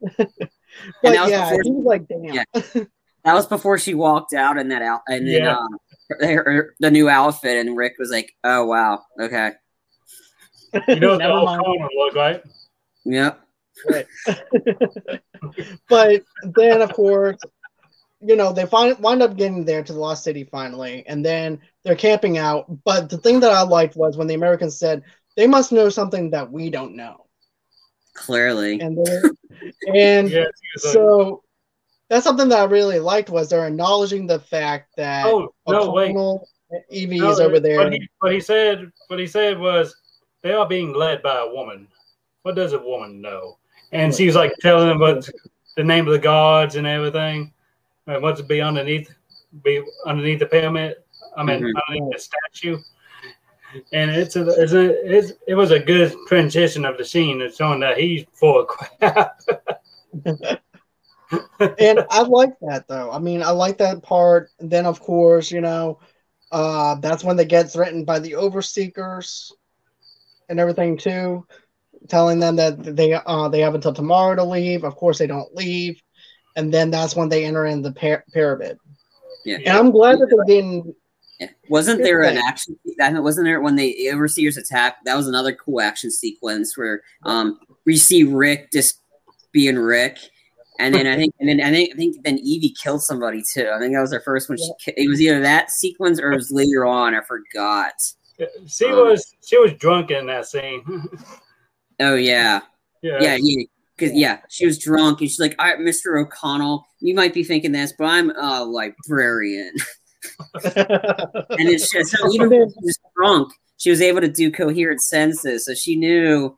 [0.18, 0.38] but
[1.02, 2.44] that was yeah, before- he was like, "Damn." Yeah.
[3.24, 5.56] That was before she walked out in that out, and then Yeah.
[5.56, 5.78] um,
[6.08, 9.52] her, her- the new outfit, and Rick was like, "Oh wow, okay,
[10.88, 11.62] You know what the Never old mind.
[11.62, 12.44] corner look like?
[13.04, 13.40] yep,
[13.88, 14.06] Right.
[15.88, 16.22] but
[16.56, 17.36] then, of course,
[18.22, 21.60] you know they find wind up getting there to the lost city finally, and then
[21.82, 22.66] they're camping out.
[22.84, 25.02] But the thing that I liked was when the Americans said
[25.36, 27.26] they must know something that we don't know,
[28.14, 28.98] clearly, and
[29.86, 31.42] and Yes, he was like, so
[32.08, 36.10] that's something that I really liked was they're acknowledging the fact that oh no, wait.
[36.10, 36.48] O'Connell,
[36.90, 37.78] Evie No, is over there.
[37.78, 39.96] What he, what he said, what he said was,
[40.42, 41.88] they are being led by a woman.
[42.42, 43.58] What does a woman know?
[43.92, 45.28] And she was like telling them what
[45.76, 47.52] the name of the gods and everything,
[48.06, 49.10] and what's to be underneath,
[49.62, 50.96] be underneath the pyramid.
[51.36, 51.72] I mean, Mhm.
[51.88, 52.78] underneath the statue.
[53.92, 57.40] And it's a, it's a, it's, it was a good transition of the scene.
[57.40, 59.40] It's showing that he's full of crap.
[61.78, 63.10] and I like that though.
[63.10, 64.50] I mean, I like that part.
[64.60, 66.00] And then, of course, you know,
[66.50, 69.52] uh, that's when they get threatened by the Overseekers
[70.50, 71.46] and everything too,
[72.08, 74.84] telling them that they uh, they have until tomorrow to leave.
[74.84, 75.98] Of course, they don't leave,
[76.56, 78.78] and then that's when they enter in the par- pyramid.
[79.44, 79.56] yeah.
[79.58, 80.94] And I'm glad that they didn't.
[81.40, 81.48] Yeah.
[81.68, 82.78] Wasn't there an action?
[83.00, 84.98] I mean, wasn't there when the overseers attack?
[85.04, 89.00] That was another cool action sequence where um we see Rick just
[89.50, 90.18] being Rick,
[90.78, 93.68] and then I think and then I think I think then Evie killed somebody too.
[93.74, 94.58] I think that was her first one.
[94.78, 97.14] She it was either that sequence or it was later on.
[97.14, 97.94] I forgot.
[98.66, 100.84] she Um, was she was drunk in that scene.
[102.00, 102.60] Oh yeah,
[103.02, 103.18] yeah.
[103.20, 103.64] yeah, yeah.
[103.96, 107.44] Because yeah, she was drunk and she's like, "All right, Mister O'Connell, you might be
[107.44, 109.74] thinking this, but I'm a librarian."
[110.64, 115.02] and it's just so even when she was drunk, she was able to do coherent
[115.02, 116.56] sentences, so she knew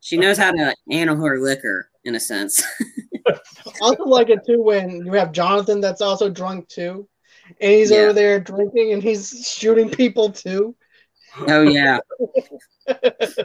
[0.00, 2.62] she knows how to handle her liquor in a sense.
[3.80, 7.08] also like it too when you have Jonathan that's also drunk too,
[7.60, 7.98] and he's Yeah.
[7.98, 10.74] over there drinking and he's shooting people too.
[11.48, 11.98] Oh yeah,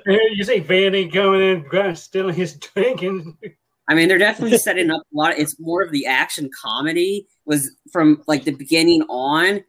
[0.06, 3.36] you see Vanny coming in, stealing his drink, and
[3.88, 5.38] I mean they're definitely setting up a lot.
[5.38, 9.64] It's more of the action comedy was from like the beginning on.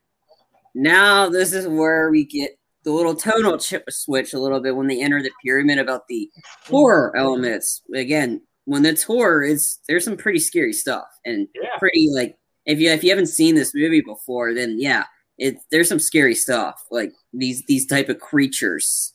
[0.74, 4.86] Now this is where we get the little tonal chip switch a little bit when
[4.86, 6.30] they enter the pyramid about the
[6.66, 7.82] horror elements.
[7.94, 12.78] Again, when it's horror, it's there's some pretty scary stuff and yeah, pretty like if
[12.78, 15.04] you if you haven't seen this movie before, then yeah,
[15.38, 19.14] it there's some scary stuff like these these type of creatures.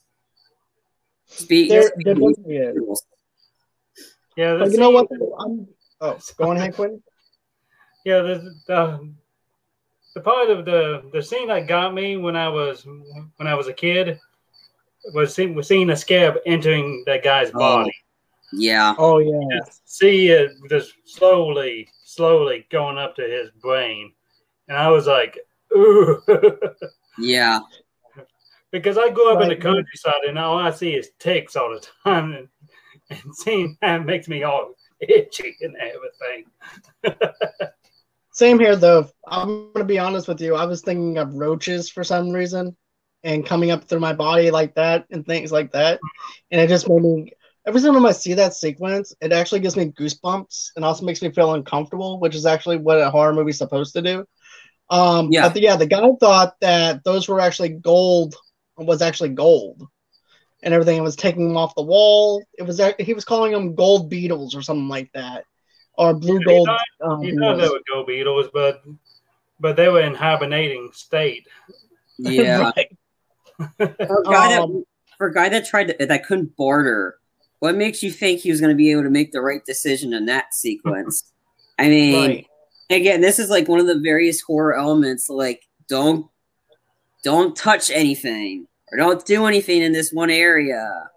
[1.28, 3.04] Spe- There, there of definitely is.
[4.38, 4.54] yeah.
[4.54, 5.08] The But you know what?
[5.40, 5.68] I'm,
[6.02, 7.02] oh, go on ahead, Quentin.
[8.06, 9.14] Yeah, the, the
[10.14, 13.68] the part of the the scene that got me when I was when I was
[13.68, 14.20] a kid
[15.14, 17.60] was seeing, was seeing a scab entering that guy's Oh.
[17.60, 17.94] body.
[18.54, 19.60] Yeah, Oh yeah.
[19.86, 24.14] See it just slowly, slowly going up to his brain,
[24.68, 25.38] and I was like,
[25.76, 26.22] ooh,
[27.20, 27.60] yeah,
[28.76, 31.86] because I grew up in the countryside and all I see is ticks all the
[32.04, 32.48] time, and,
[33.10, 37.26] and seeing that makes me all itchy and everything.
[38.32, 39.08] Same here though.
[39.26, 40.56] I'm gonna be honest with you.
[40.56, 42.76] I was thinking of roaches for some reason,
[43.24, 46.00] and coming up through my body like that and things like that,
[46.52, 47.32] and it just made me.
[47.68, 51.32] Every time I see that sequence, it actually gives me goosebumps and also makes me
[51.32, 54.26] feel uncomfortable, which is actually what a horror movie's supposed to do.
[54.90, 55.50] Um, Yeah.
[55.50, 58.36] But yeah, the guy thought that those were actually gold,
[58.78, 59.88] was actually gold,
[60.64, 60.98] and everything.
[60.98, 62.44] It was taking them off the wall.
[62.58, 65.46] It was ac- he was calling them gold beetles or something like that,
[65.94, 66.68] or blue He gold.
[66.68, 68.84] thought- um, You know they were go beetles, but
[69.60, 71.48] but they were in hibernating state.
[72.18, 72.72] yeah.
[72.78, 73.96] Right.
[74.08, 74.84] For a guy Um, that
[75.18, 77.18] for a guy that tried to that couldn't barter,
[77.60, 80.14] what makes you think he was going to be able to make the right decision
[80.14, 81.32] in that sequence?
[81.80, 82.48] I mean, Right.
[82.90, 85.30] again, this is like one of the various horror elements.
[85.30, 86.28] Like, don't
[87.26, 91.10] don't touch anything or don't do anything in this one area.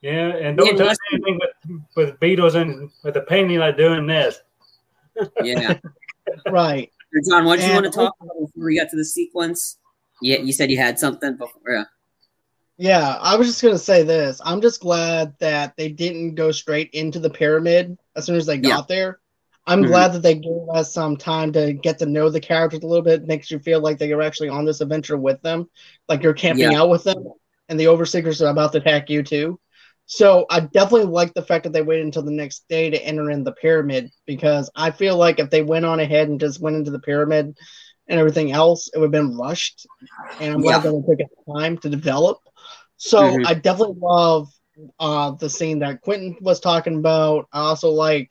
[0.00, 4.06] Yeah, and don't Yeah, touch anything with, with beetles and with the painting like doing
[4.06, 4.40] this.
[5.42, 5.78] Yeah,
[6.50, 6.90] Right.
[7.28, 9.78] John, what did you want to talk about before we got to the sequence?
[10.22, 11.60] Yeah, you said you had something before.
[11.68, 11.84] Yeah.
[12.78, 14.40] Yeah, I was just gonna say this.
[14.44, 18.58] I'm just glad that they didn't go straight into the pyramid as soon as they
[18.58, 19.18] got there.
[19.66, 19.84] I'm Mhm.
[19.84, 23.02] glad that they gave us some time to get to know the characters a little
[23.04, 23.26] bit.
[23.26, 25.68] Makes you feel like they are actually on this adventure with them,
[26.08, 26.74] like you're camping Yeah.
[26.74, 27.32] out with them,
[27.68, 29.58] and the overseekers are about to attack you too.
[30.06, 33.30] So I definitely like the fact that they waited until the next day to enter
[33.30, 36.76] in the pyramid because I feel like if they went on ahead and just went
[36.76, 37.56] into the pyramid
[38.08, 39.86] and everything else, it would have been rushed.
[40.38, 40.82] And I'm glad Yeah.
[40.82, 42.38] that they took time to develop.
[42.96, 43.44] So Mhm.
[43.44, 44.48] I definitely love
[44.98, 47.46] uh, the scene that Quentin was talking about.
[47.52, 48.30] I also like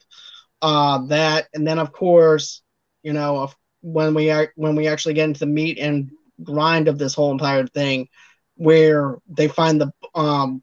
[0.66, 2.62] uh, that, and then of course,
[3.04, 3.48] you know,
[3.82, 6.10] when we are when we actually get into the meat and
[6.42, 8.08] grind of this whole entire thing,
[8.56, 10.62] where they find the um,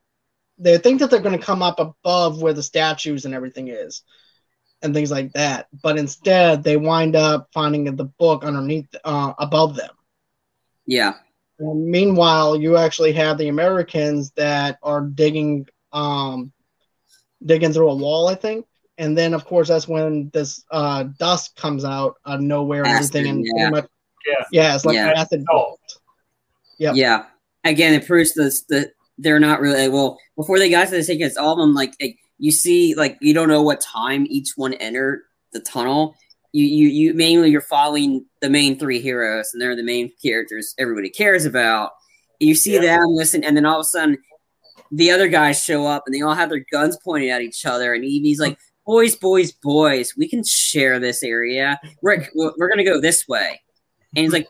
[0.57, 4.03] they think that they're going to come up above where the statues and everything is,
[4.81, 9.77] and things like that, but instead they wind up finding the book underneath uh, above
[9.77, 9.95] them.
[10.85, 11.13] Yeah.
[11.59, 16.51] And meanwhile, you actually have the Americans that are digging, um,
[17.45, 18.65] digging through a wall, I think.
[18.97, 23.15] And then, of course, that's when this uh, dust comes out of nowhere and Acid,
[23.15, 23.69] everything, and yeah.
[23.69, 23.85] much,
[24.27, 24.45] Yeah.
[24.51, 25.13] yeah, it's like Yeah.
[25.15, 25.43] acid.
[25.49, 25.79] Salt.
[26.77, 26.95] Yep.
[26.95, 27.25] Yeah.
[27.63, 31.37] Again, it proves this that they're not really well before they got to the sequence.
[31.37, 34.73] All of them, like, like you see, like you don't know what time each one
[34.75, 35.21] entered
[35.53, 36.15] the tunnel.
[36.51, 40.75] You you you mainly you're following the main three heroes, and they're the main characters
[40.77, 41.91] everybody cares about.
[42.39, 42.81] You see Yeah.
[42.81, 44.17] them listen, and then all of a sudden,
[44.91, 47.95] the other guys show up, and they all have their guns pointed at each other,
[47.95, 48.59] and Evie's like.
[48.85, 50.13] Boys, boys, boys!
[50.17, 51.79] We can share this area.
[52.01, 53.61] We're we're gonna go this way,
[54.15, 54.49] and he's like,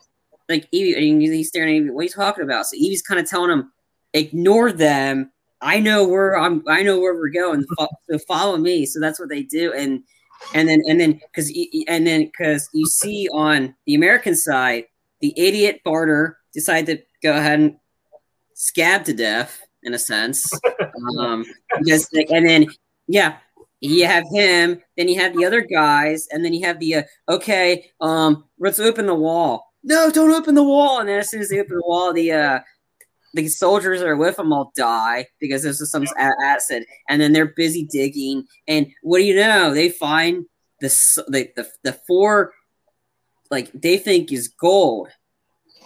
[0.49, 1.89] like Evie, and he's staring at Evie.
[1.91, 2.65] What are you talking about?
[2.65, 3.71] So Evie's kind of telling him,
[4.13, 5.31] ignore them.
[5.61, 6.63] I know where I'm.
[6.67, 7.63] I know where we're going.
[8.09, 8.85] So follow me.
[8.87, 9.71] So that's what they do.
[9.73, 10.03] And
[10.53, 11.51] and then and then because
[11.87, 14.85] and then because you see on the American side,
[15.21, 17.75] the idiot Barter decided to go ahead and
[18.55, 20.51] scab to death in a sense.
[21.19, 21.43] Um,
[21.79, 22.67] because and then
[23.07, 23.37] yeah,
[23.91, 27.03] you have him, then you have the other guys, and then you have the uh,
[27.27, 29.73] okay, um, let's open the wall.
[29.83, 30.99] No, don't open the wall.
[30.99, 32.59] And then as soon as they open the wall, the uh,
[33.33, 37.33] the soldiers that are with them all die because this is some acid, and then
[37.33, 38.45] they're busy digging.
[38.67, 39.73] And what do you know?
[39.73, 40.45] They find
[40.79, 40.87] the
[41.27, 42.53] the the, the four
[43.51, 45.09] like they think is gold,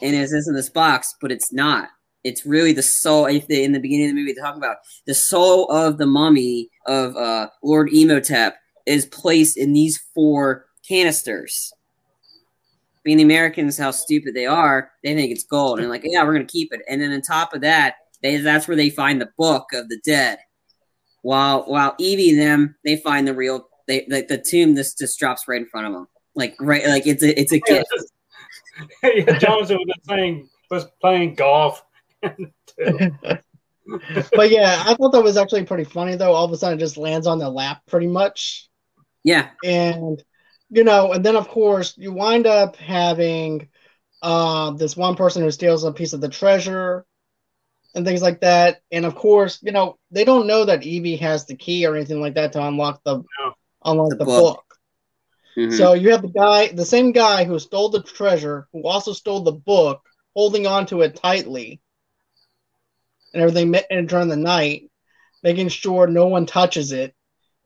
[0.01, 1.89] and it's in this box, but it's not.
[2.27, 3.25] It's really the soul.
[3.25, 6.05] If they in the beginning of the movie they talk about the soul of the
[6.05, 11.71] mummy of uh, Lord Imhotep is placed in these four canisters.
[13.03, 16.33] Being the Americans, how stupid they are, they think it's gold, and like, yeah, we're
[16.33, 16.81] gonna keep it.
[16.89, 19.99] And then on top of that, they, that's where they find the book of the
[20.03, 20.39] dead.
[21.21, 24.75] While while Evie and them, they find the real, they like the tomb.
[24.75, 27.59] This just drops right in front of them, like right, like it's a it's a
[27.59, 27.87] gift.
[29.03, 31.83] yeah, Johnson was playing was playing golf.
[32.21, 33.43] but
[34.49, 36.34] yeah, I thought that was actually pretty funny though.
[36.34, 38.69] All of a sudden, it just lands on the lap pretty much.
[39.23, 40.21] Yeah, and
[40.69, 43.69] you know, and then of course you wind up having
[44.21, 47.06] uh, this one person who steals a piece of the treasure
[47.95, 48.82] and things like that.
[48.91, 52.21] And of course, you know, they don't know that Evie has the key or anything
[52.21, 53.53] like that to unlock the No.
[53.86, 54.56] unlock The the, book.
[54.56, 54.63] book.
[55.58, 55.77] Mhm.
[55.77, 59.41] So you have the guy, the same guy who stole the treasure, who also stole
[59.41, 60.01] the book,
[60.36, 61.82] holding on to it tightly,
[63.33, 64.89] and everything ma- and during the night,
[65.43, 67.13] making sure no one touches it.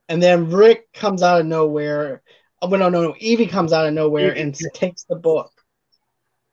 [0.10, 2.22] And then Rick comes out of nowhere.
[2.62, 3.16] Oh, no, no, no.
[3.20, 5.52] Evie comes out of nowhere and takes the book.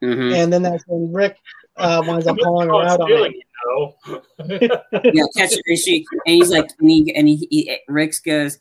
[0.02, 0.32] Mhm.
[0.32, 1.36] And then that's when Rick
[1.76, 3.32] uh, winds up calling her out on it.
[3.34, 4.22] you know.
[5.12, 5.62] yeah, catch it.
[5.66, 8.58] And she and he's like, and he and he, he Ricks goes,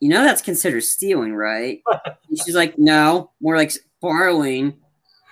[0.00, 1.80] you know, that's considered stealing, right?
[2.28, 4.78] And she's like, no, more like borrowing.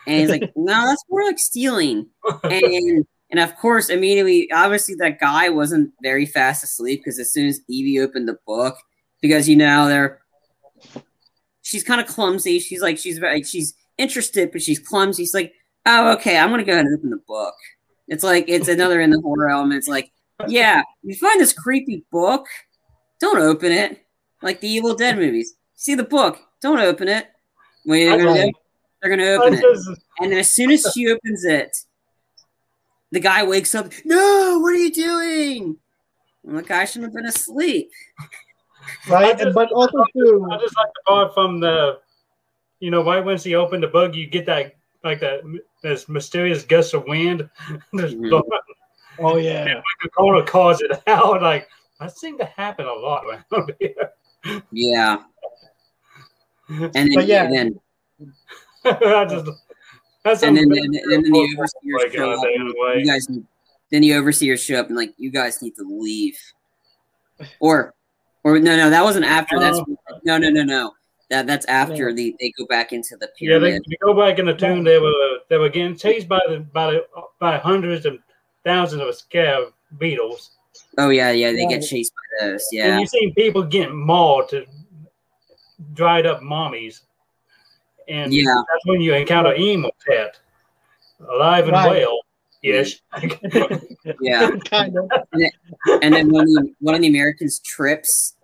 [0.06, 2.08] And he's like, no, that's more like stealing.
[2.44, 7.46] And and of course, immediately, obviously, that guy wasn't very fast asleep because as soon
[7.46, 8.76] as Evie opened the book,
[9.20, 10.20] because you know they're,
[11.62, 12.58] she's kind of clumsy.
[12.58, 15.22] She's like, she's very, she's interested, but she's clumsy.
[15.22, 15.52] She's like,
[15.86, 17.54] oh, okay, I'm gonna go ahead and open the book.
[18.08, 19.78] It's like it's another in the horror element.
[19.78, 20.10] It's like,
[20.48, 22.46] yeah, you find this creepy book,
[23.20, 24.04] don't open it.
[24.42, 25.54] Like the Evil Dead movies.
[25.76, 27.28] See the book, don't open it.
[27.84, 28.52] What are you gonna do?
[29.00, 29.64] They're gonna open it.
[30.18, 31.76] And then as soon as she opens it,
[33.12, 33.92] the guy wakes up.
[34.04, 35.76] No, what are you doing?
[36.46, 37.90] And the guy shouldn't have been asleep.
[39.08, 39.38] Right?
[39.38, 41.98] Just- but also, too, I just like the part from the,
[42.80, 45.40] you know, right once she opened the bug, you get that like that
[45.82, 47.48] this mysterious gust of wind.
[47.96, 48.42] Just Mhm.
[49.18, 49.64] oh, yeah.
[49.66, 51.40] And the corner calls it out.
[51.40, 51.68] Like
[52.00, 54.10] that seemed to happen a lot around here.
[54.72, 55.22] Yeah.
[56.68, 57.44] And then, But yeah.
[57.44, 57.80] and then,
[58.84, 59.50] I just
[60.24, 62.46] that's and then, then, and then the overseers my uh, show God,
[62.90, 62.96] up.
[62.98, 63.46] You guys, need-
[63.90, 66.38] then the overseers show up and like, you guys need to leave.
[67.58, 67.94] Or,
[68.44, 69.58] or no, no, that wasn't after.
[69.58, 69.96] That's Oh.
[70.24, 70.92] no, no, no, no.
[71.30, 72.16] That that's after No.
[72.16, 73.62] the they go back into the period.
[73.62, 74.82] Yeah, they, they go back in the tomb.
[74.84, 77.06] They were they were getting chased by the by the,
[77.38, 78.18] by hundreds and
[78.64, 80.50] thousands of scarab beetles.
[80.98, 82.66] oh yeah, yeah, they get chased by those.
[82.72, 84.66] And Yeah, you've seen people getting mauled to
[85.94, 87.02] dried up mummies.
[88.08, 88.44] And Yeah.
[88.56, 90.36] that's when you encounter Imhotep,
[91.28, 91.90] alive and Right.
[92.02, 92.20] well.
[92.62, 92.96] Yes.
[94.20, 94.50] yeah.
[94.66, 95.10] kind of.
[96.02, 98.34] and then when the, one of the Americans trips,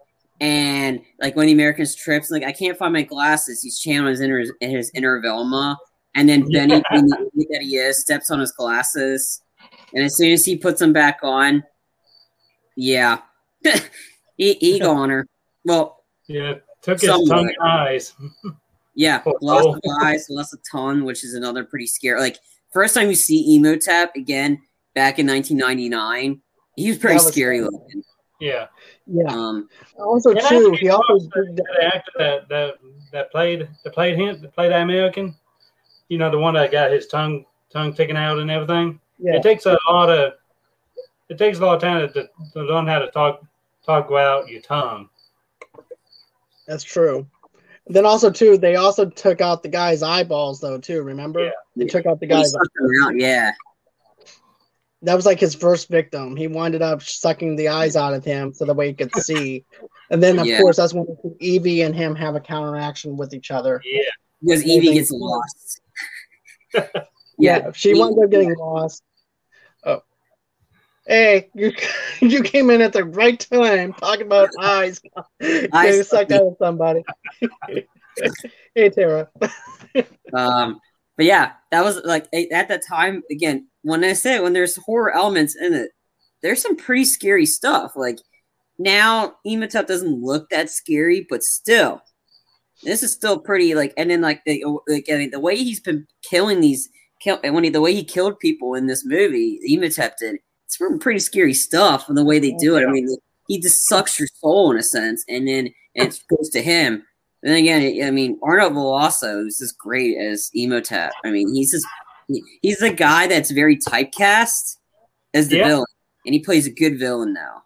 [0.41, 3.63] and like one of the Americans trips, like I can't find my glasses.
[3.63, 5.77] He's channeling his inner his inner Velma,
[6.15, 9.43] and then Benny, being the that he is, steps on his glasses,
[9.95, 11.63] and as soon as he puts them back on,
[12.77, 13.19] yeah,
[14.37, 15.27] he he goner.
[15.65, 16.55] Well, yeah.
[16.83, 17.29] Took his Somewhat.
[17.35, 18.15] tongue eyes.
[18.97, 19.75] Yeah, Oh, lost oh.
[19.75, 22.19] of eyes, lost a ton, which is another pretty scary.
[22.19, 22.39] Like
[22.73, 24.61] first time you see Imhotep again
[24.95, 26.41] back in 1999,
[26.77, 27.61] he was pretty was scary scary.
[27.71, 28.03] looking.
[28.41, 28.67] Yeah.
[29.07, 29.25] Yeah.
[29.33, 32.75] Um, Also, And too, he also did The actor that, that
[33.13, 35.35] that played that played him that played that American,
[36.09, 38.99] you know, the one that got his tongue tongue taken out and everything.
[39.19, 39.37] yeah.
[39.37, 40.35] It takes a lot of
[41.29, 43.41] it takes a lot of time to, to learn how to talk
[43.85, 45.09] talk out your tongue.
[46.67, 47.27] That's true.
[47.89, 51.03] Then also too, they also took out the guy's eyeballs though too.
[51.03, 51.45] Remember?
[51.45, 51.51] Yeah.
[51.77, 52.51] They took out the guy's.
[52.53, 52.69] sucked
[53.05, 53.53] out, yeah.
[55.03, 56.35] That was like his first victim.
[56.37, 59.65] He winded up sucking the eyes out of him so the way he could see.
[60.11, 60.61] And then of Yeah.
[60.61, 61.07] course that's when
[61.39, 63.81] Evie and him have a counteraction with each other.
[63.85, 64.03] Yeah.
[64.43, 65.81] Because Evie gets lost.
[67.39, 69.03] Yeah, she Evie- winds up getting lost.
[71.07, 71.73] Hey, you
[72.21, 75.01] you came in at the right time talking about eyes
[75.41, 77.05] getting sucked out of somebody.
[78.75, 79.29] hey, Tara.
[80.33, 80.81] Um,
[81.17, 83.69] but yeah, that was like at that time again.
[83.83, 85.91] When I say when there's horror elements in it,
[86.43, 87.93] there's some pretty scary stuff.
[87.95, 88.19] Like
[88.79, 92.03] now, Imhotep doesn't look that scary, but still,
[92.83, 93.75] this is still pretty.
[93.75, 96.89] Like and then like the like I mean, the way he's been killing these
[97.21, 100.41] kill and when he the way he killed people in this movie, Imhotep did.
[100.67, 102.85] It's some pretty scary stuff and the way they do it.
[102.87, 103.09] I mean,
[103.49, 107.05] he just sucks your soul in a sense, and then it goes to him.
[107.43, 111.13] And then again, I mean, Arnold Vosloo is just great as Imhotep.
[111.25, 111.87] I mean, he's just
[112.63, 114.79] he's the guy that's very typecast
[115.35, 115.69] as the Yeah.
[115.69, 115.87] villain,
[116.25, 117.63] and he plays a good villain now.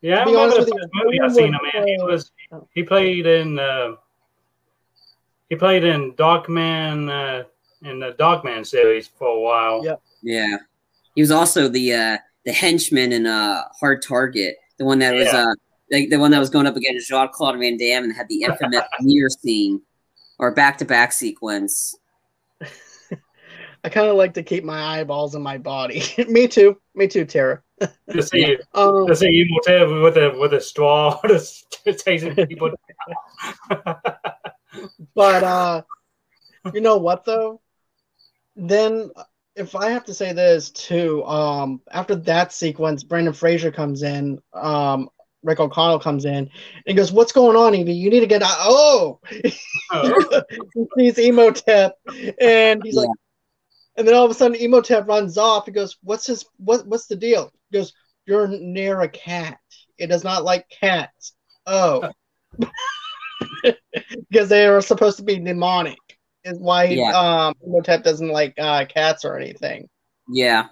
[0.00, 1.86] Yeah, I To remember the first movie I seen him in.
[1.86, 2.32] He was
[2.74, 3.92] he played in uh,
[5.48, 7.44] he played in Darkman uh,
[7.88, 9.84] in the Darkman series for a while.
[9.84, 10.56] Yeah, Yeah,
[11.14, 15.28] he was also the uh, the henchman in uh, Hard Target, the one that was
[15.28, 15.52] uh,
[15.90, 18.42] the, the one that was going up against Jean Claude Van Damme and had the
[18.42, 19.82] infamous mirror scene
[20.38, 21.96] or back to back sequence.
[23.84, 26.02] I kind of like to keep my eyeballs in my body.
[26.28, 26.80] Me too.
[26.94, 27.62] Me too, Tara.
[28.10, 32.72] To see Um, to see Evil Ted with a with a straw just chasing people.
[35.14, 35.82] but uh,
[36.72, 37.60] you know what though?
[38.56, 39.10] Then,
[39.58, 44.40] if I have to say this too, um, after that sequence, Brendan Fraser comes in.
[44.54, 45.10] Um,
[45.42, 46.50] Rick O'Connell comes in
[46.86, 47.92] and goes, "What's going on, Evie?
[47.94, 49.20] You need to get out." Oh,
[49.92, 50.42] Oh,
[50.74, 51.96] he sees Imhotep,
[52.40, 53.08] and he's like,
[53.96, 55.66] and then all of a sudden Imhotep runs off.
[55.66, 56.86] He goes, "What's his what?
[56.86, 57.92] What's the deal?" He goes,
[58.26, 59.58] "You're near a cat.
[59.96, 61.34] It does not like cats."
[61.66, 62.10] Oh,
[64.30, 66.17] because they are supposed to be demonic.
[66.44, 67.10] Is why Yeah.
[67.18, 69.88] um Imhotep doesn't like uh, cats or anything.
[70.30, 70.66] Yeah,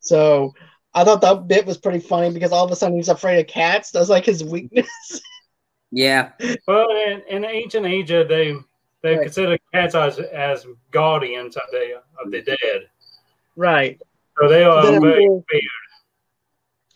[0.00, 0.54] So
[0.94, 3.46] I thought that bit was pretty funny because all of a sudden he's afraid of
[3.46, 3.90] cats.
[3.90, 5.20] That's like his weakness.
[5.90, 6.30] yeah,
[6.66, 8.54] well, in, in ancient Asia, they
[9.02, 9.24] they Right.
[9.24, 12.82] consider cats as as guardians of the of the dead.
[13.56, 14.00] right.
[14.40, 15.62] So they are Then, very feared.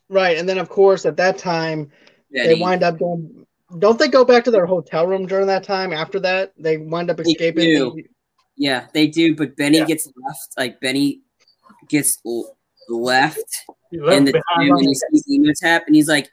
[0.09, 0.39] Right.
[0.39, 1.91] And then of course at that time
[2.31, 2.61] they Betty.
[2.63, 3.47] wind up going.
[3.79, 5.93] Don't they go back to their hotel room during that time?
[5.93, 7.65] After that, they wind up They escaping.
[7.65, 8.03] do.
[8.57, 9.85] Yeah, they do, but Benny Yeah.
[9.85, 10.49] gets left.
[10.57, 11.21] Like Benny
[11.89, 12.19] gets
[12.89, 13.43] left
[13.91, 16.29] He left in the behind gym and he sees Imhotep, and he's like,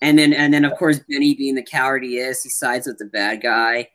[0.00, 2.98] and then and then of course Benny, being the coward he is, he sides with
[2.98, 3.88] the bad guy.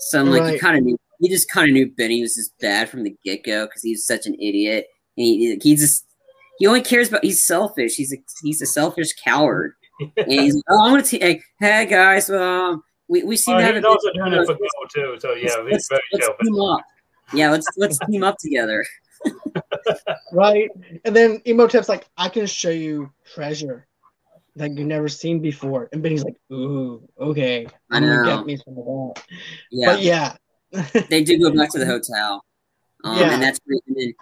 [0.00, 2.56] So I'm like, he kind of knew, he just kind of knew Benny was just
[2.60, 4.86] bad from the get go because he's such an idiot.
[5.16, 6.06] And he he just
[6.58, 7.94] he only cares about he's selfish.
[7.94, 9.74] He's a he's a selfish coward.
[10.00, 11.22] And he's like, oh, I'm gonna take.
[11.22, 14.46] Like, hey guys, um, we we seem Well, to have he's a also doing it
[14.46, 15.16] for gold too.
[15.20, 16.46] So yeah, he's let's, very let's selfish.
[16.46, 16.80] team up.
[17.32, 18.84] Yeah, let's let's team up together.
[20.32, 20.70] right?
[21.04, 23.86] And then Imhotep's like, I can show you treasure
[24.56, 25.88] that you've never seen before.
[25.92, 27.66] And Benny's like, Ooh, okay.
[27.90, 28.36] I I'm gonna know.
[28.38, 29.22] get me some of that.
[29.70, 30.36] Yeah, But yeah.
[31.08, 32.44] they do go back to the hotel,
[33.04, 33.34] um, Yeah.
[33.34, 33.80] and that's great.
[33.86, 34.14] And then,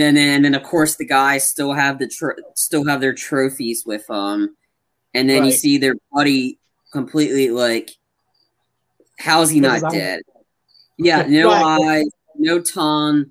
[0.00, 3.84] then and then of course the guys still have the tro- still have their trophies
[3.86, 4.56] with them,
[5.14, 6.58] and then you see their buddy
[6.92, 7.90] completely like,
[9.18, 10.20] how's he not dead?
[10.98, 11.80] Yeah, no Right.
[11.80, 13.26] eyes, no tongue,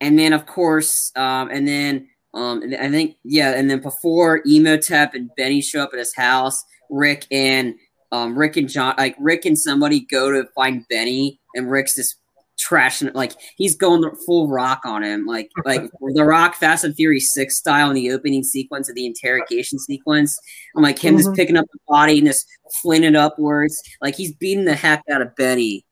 [0.00, 4.42] and then of course, um, and then um, and I think yeah, and then before
[4.46, 7.74] Imhotep and Benny show up at his house, Rick and
[8.12, 12.16] um, Rick and John, like Rick and somebody go to find Benny, and Rick's just
[12.58, 16.94] trashing, like he's going the full rock on him, like like the Rock Fast and
[16.94, 20.38] Furious Six style in the opening sequence of the interrogation sequence.
[20.76, 21.36] I'm like him just Mhm.
[21.36, 22.46] picking up the body and just
[22.82, 25.84] flinging it upwards, like he's beating the heck out of Benny.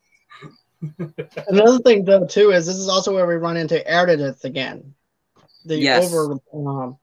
[1.49, 4.95] Another thing though too is this is also where we run into Ardeth again.
[5.65, 6.13] The Yes.
[6.15, 6.99] over um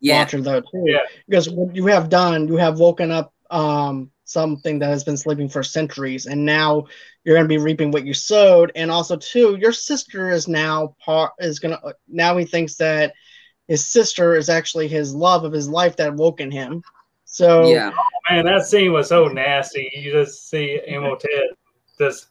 [0.00, 0.84] Yeah, watcher though too.
[0.86, 0.98] Yeah.
[1.28, 5.48] Because what you have done, you have woken up um something that has been sleeping
[5.48, 6.84] for centuries, and now
[7.24, 8.72] you're gonna be reaping what you sowed.
[8.74, 13.12] And also too, your sister is now part is gonna now he thinks that
[13.68, 16.82] his sister is actually his love of his life that woken him.
[17.24, 17.90] So yeah,
[18.30, 19.90] Man, that scene was so nasty.
[19.94, 21.56] You just see Imhotep
[21.98, 22.26] just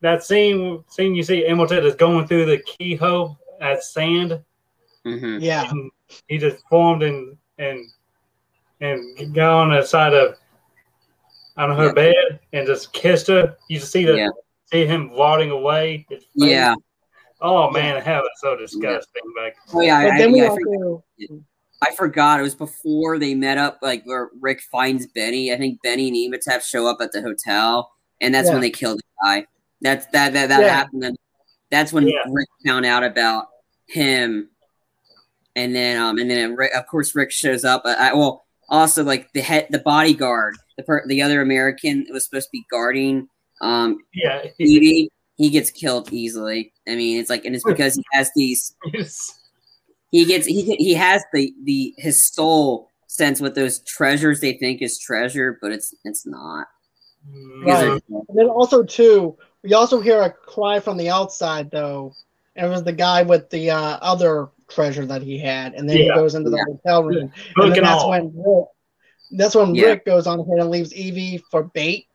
[0.00, 4.40] that scene scene you see Imhotep is going through the keyhole at sand.
[5.04, 5.90] hmm yeah, And
[6.28, 7.84] he just formed and and
[8.80, 10.36] and got on the side of
[11.56, 11.92] on her Yeah.
[11.92, 13.56] bed and just kissed her.
[13.68, 14.28] You see the Yeah.
[14.70, 16.06] see him rotting away.
[16.10, 16.74] His yeah.
[17.40, 19.22] Oh man, that was so disgusting.
[19.36, 21.02] Like Oh yeah, but I, I, we yeah, I forgot.
[21.82, 22.40] I forgot.
[22.40, 25.52] It was before they met up, like where Rick finds Benny.
[25.52, 28.54] I think Benny and Imhotep show up at the hotel, and that's Yeah.
[28.54, 29.46] when they kill the guy.
[29.82, 30.68] That's that that that Yeah.
[30.68, 31.04] happened.
[31.04, 31.18] And
[31.70, 32.18] that's when Yeah.
[32.30, 33.48] Rick found out about
[33.88, 34.48] him,
[35.54, 37.82] and then um and then Rick, of course Rick shows up.
[37.84, 42.12] I, I, well, also like the head, the bodyguard, the per, the other American that
[42.12, 43.28] was supposed to be guarding
[43.60, 46.72] um yeah, Edie, he gets killed easily.
[46.88, 49.40] I mean, it's like, and it's because he has these he's-
[50.10, 54.82] he gets he he has the the his soul sense with those treasures they think
[54.82, 56.66] is treasure, but it's it's not.
[57.64, 58.00] Right.
[58.08, 62.14] And then also too, we also hear a cry from the outside though,
[62.54, 65.96] and it was the guy with the uh, other treasure that he had, and then
[65.98, 66.64] he goes into the Yeah.
[66.74, 68.10] hotel room, and then and that's all.
[68.10, 68.66] when Rick,
[69.32, 69.86] that's when Yeah.
[69.86, 72.06] Rick goes on ahead and leaves Evie for bait,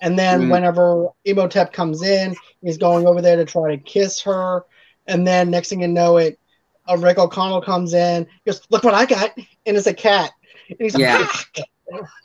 [0.00, 0.50] and then Mhm.
[0.50, 4.64] whenever Imhotep comes in, he's going over there to try to kiss her,
[5.06, 6.38] and then next thing you know, it,
[6.88, 9.36] uh, Rick O'Connell comes in, he goes, "Look what I got,"
[9.66, 10.32] and it's a cat,
[10.68, 11.18] and he's Yeah.
[11.18, 11.66] like,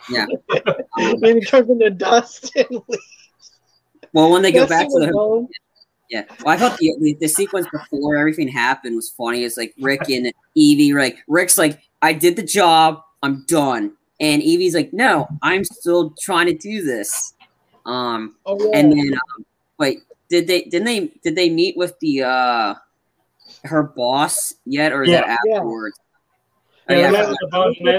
[0.09, 0.25] Yeah.
[0.97, 3.03] and he turns into dust and leaves.
[4.13, 5.49] Well, when they go That back to the alone-
[6.09, 9.43] Yeah, well, I thought the, the the sequence before everything happened was funny.
[9.43, 13.91] It's like Rick and Evie, like Rick's like, "I did the job, I'm done,"
[14.21, 17.33] and Evie's like, "No, I'm still trying to do this."
[17.85, 18.79] Um, Oh yeah.
[18.79, 19.45] and then um,
[19.79, 19.99] wait,
[20.29, 22.75] did they didn't they did they meet with the uh
[23.65, 25.99] her boss yet, or is that afterwards?
[25.99, 26.03] Yeah,
[26.89, 27.29] Oh, yeah, they I met forgot.
[27.29, 27.39] with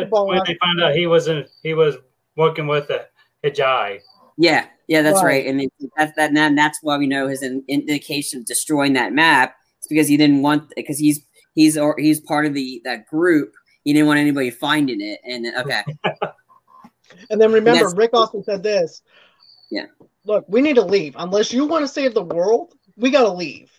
[0.01, 1.47] the boss, when they found out he wasn't.
[1.63, 1.97] He was
[2.37, 3.07] working with the
[3.45, 4.01] Medjai.
[4.39, 5.45] Yeah, yeah, that's Right.
[5.45, 5.47] right.
[5.47, 6.33] And it, that's that.
[6.35, 9.55] And that's why we know his in, indication of destroying that map.
[9.79, 11.21] It's because he didn't want because he's
[11.55, 13.53] he's or he's part of the that group.
[13.85, 15.21] He didn't want anybody finding it.
[15.25, 15.83] And okay,
[17.31, 19.03] And then remember, That's- Rick also said this.
[19.71, 19.87] Yeah.
[20.25, 21.15] Look, we need to leave.
[21.19, 23.71] Unless you want to save the world, we got to leave.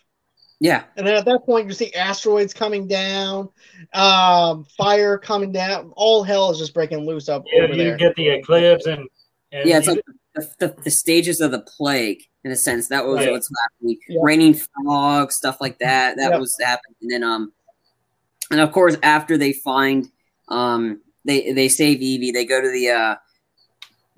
[0.60, 3.48] yeah, And then at that point, you see asteroids coming down,
[3.94, 5.92] um, fire coming down.
[5.96, 7.96] All hell is just breaking loose up Yeah, over you there.
[7.96, 9.06] get the eclipse and,
[9.52, 9.78] and yeah.
[9.78, 10.04] It's you- like
[10.40, 12.88] the, the, the stages of the plague in a sense.
[12.88, 13.30] That was Right.
[13.32, 13.98] what's happening.
[14.08, 14.20] Yeah.
[14.22, 16.16] Raining fog, stuff like that.
[16.16, 16.38] That Yeah.
[16.38, 16.96] was happening.
[17.02, 17.52] And then um,
[18.50, 20.08] and of course after they find
[20.48, 23.14] um they they save Evie, they go to the uh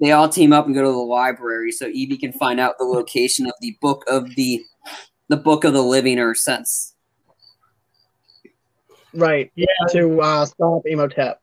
[0.00, 2.84] they all team up and go to the library so Evie can find out the
[2.84, 4.62] location of the book of the
[5.28, 6.94] the book of the living or sense.
[9.14, 9.50] right.
[9.54, 11.41] yeah, To uh, stop Imhotep.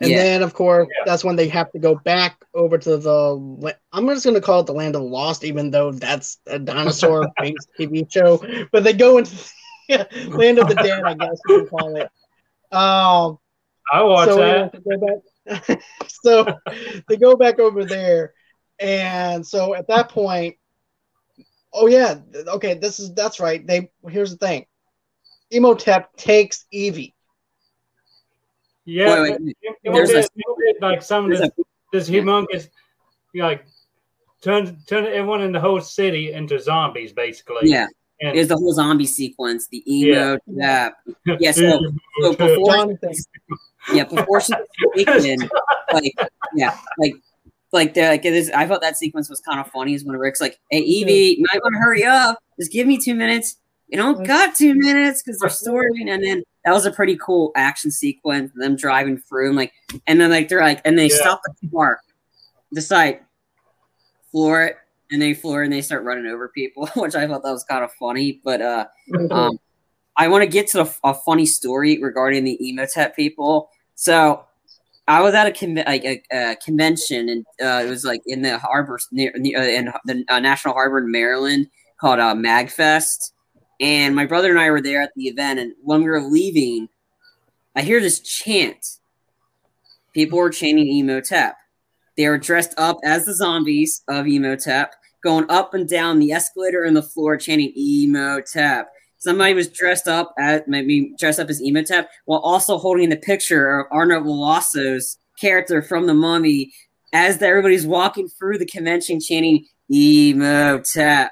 [0.00, 0.16] And Yeah.
[0.16, 1.04] then, of course, Yeah.
[1.06, 3.76] that's when they have to go back over to the.
[3.92, 6.58] I'm just going to call it the Land of the Lost, even though that's a
[6.58, 8.42] dinosaur based TV show.
[8.72, 9.34] But they go into
[9.88, 12.08] the Land of the Dead, I guess you can call it.
[12.72, 13.38] Um,
[13.92, 14.72] I watch so, that.
[14.72, 15.06] they go
[15.66, 16.58] back, so
[17.08, 18.32] they go back over there,
[18.80, 20.56] and so at that point,
[21.72, 22.16] oh yeah,
[22.48, 23.64] okay, this is that's right.
[23.64, 24.66] They here's the thing,
[25.50, 27.13] Imhotep takes Evie.
[28.86, 30.28] Yeah, Wait, but wait, it- it there's was a-
[30.68, 31.50] it- like some of this, a,
[31.92, 32.68] this humongous,
[33.32, 33.64] you know, like
[34.42, 37.70] turn turn everyone in the whole city into zombies, basically.
[37.70, 37.86] yeah,
[38.20, 40.88] and there's the whole zombie sequence, the emo Yeah.
[41.26, 41.36] yeah.
[41.40, 41.80] yeah, so-
[42.20, 42.98] so before-
[43.92, 44.52] yeah, before she
[45.04, 45.48] taken,
[45.92, 46.14] like
[46.54, 47.14] yeah, like
[47.72, 48.50] like they're like it is.
[48.50, 49.94] I thought that sequence was kind of funny.
[49.94, 52.38] Is when Rick's like, "Hey Evie, you might want to hurry up.
[52.58, 53.56] Just give me two minutes.
[53.94, 57.52] You don't got two minutes because they're storing." And then that was a pretty cool
[57.56, 58.52] action sequence.
[58.54, 59.72] Them driving through and like,
[60.06, 61.16] and then like they're like, and they Yeah.
[61.16, 62.00] stop the car,
[62.72, 63.20] decide
[64.30, 64.76] floor it,
[65.10, 67.84] and they floor and they start running over people, which I thought that was kind
[67.84, 68.40] of funny.
[68.44, 68.86] But uh,
[69.30, 69.58] um,
[70.16, 73.70] I want to get to a, a funny story regarding the Imhotep people.
[73.94, 74.44] So
[75.06, 78.42] I was at a, con- like a, a convention, and uh, it was like in
[78.42, 81.68] the harbor near, near uh, in the uh, National Harbor in Maryland
[82.00, 83.32] called uh, Magfest.
[83.80, 86.88] And my brother and I were there at the event, and when we were leaving,
[87.74, 88.98] I hear this chant.
[90.12, 91.56] People were chanting Imhotep.
[92.16, 94.94] They were dressed up as the zombies of Imhotep,
[95.24, 98.90] going up and down the escalator and the floor, chanting Imhotep.
[99.18, 103.80] Somebody was dressed up as maybe dressed up as Imhotep while also holding the picture
[103.80, 106.72] of Arnold Vosloo's character from the Mummy
[107.12, 111.30] as everybody's walking through the convention chanting Imhotep.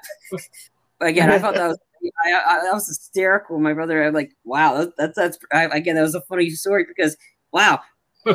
[1.00, 1.78] Again, I thought that was
[2.24, 3.58] I, I, that was hysterical.
[3.58, 6.84] My brother, I'm like, wow, that, that's that's I, again, that was a funny story
[6.86, 7.16] because
[7.52, 7.80] wow,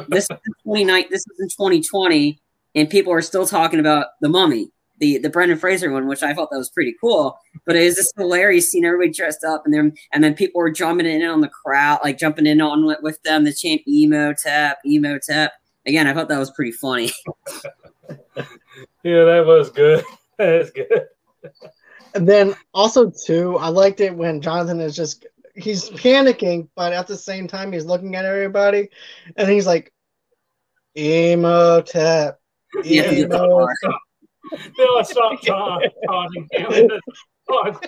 [0.07, 2.39] this is 29, this is in 2020,
[2.75, 6.33] and people are still talking about the Mummy, the the Brendan Fraser one, which I
[6.33, 7.37] thought that was pretty cool.
[7.65, 10.71] But it is just hilarious seeing everybody dressed up, and then and then people were
[10.71, 14.33] jumping in on the crowd, like jumping in on with, with them, the chant emo
[14.33, 15.53] tap, emo tap.
[15.85, 17.11] Again, I thought that was pretty funny.
[19.03, 20.03] yeah, that was good.
[20.37, 21.07] That's good.
[22.17, 27.05] And then also too, I liked it when Jonathan is just he's panicking, but at
[27.05, 28.89] the same time he's looking at everybody,
[29.35, 29.93] and he's like,
[30.95, 32.39] "Imhotep,
[32.83, 33.75] Yeah, he emo." part.
[34.79, 36.89] No, stop ta- taunting him.
[37.49, 37.79] Oh,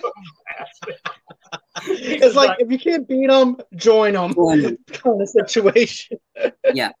[1.86, 4.78] It's like if you can't beat them, join them, Join 'em.
[4.90, 6.18] kind of situation.
[6.72, 6.92] Yeah.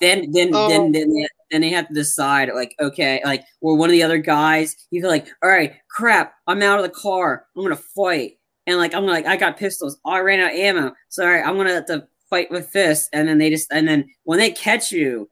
[0.00, 3.76] Then then then Um, then they, then they have to decide like okay like or
[3.76, 7.46] one of the other guys he's like all right crap i'm out of the car.
[7.56, 8.38] I'm gonna fight.
[8.66, 9.98] And like i'm like i got pistols.
[10.04, 10.92] Oh, i ran out of ammo.
[11.08, 13.08] Sorry, i'm gonna have to fight with fists.
[13.12, 15.28] And then they just and then when they catch you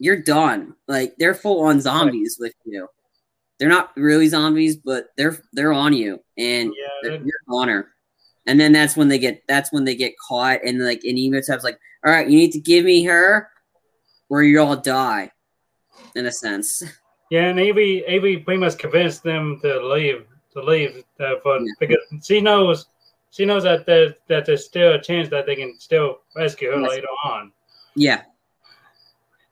[0.00, 0.74] you're done.
[0.88, 2.88] Like they're full on zombies with you.
[3.58, 6.18] They're not really zombies but they're they're on you.
[6.36, 7.90] And yeah, they're- you're honor.
[8.46, 10.58] And then that's when they get that's when they get caught.
[10.64, 13.48] And like and Imhotep's like, all right, you need to give me her
[14.34, 15.30] or you all die.
[16.16, 16.82] In a sense.
[17.30, 21.72] yeah, and Evie, Evie pretty much convinced them to leave, to leave, uh, for, Yeah.
[21.80, 22.86] because she knows,
[23.30, 26.80] she knows that there's that there's still a chance that they can still rescue her
[26.80, 26.90] Yes.
[26.90, 27.52] later on.
[27.96, 28.22] Yeah.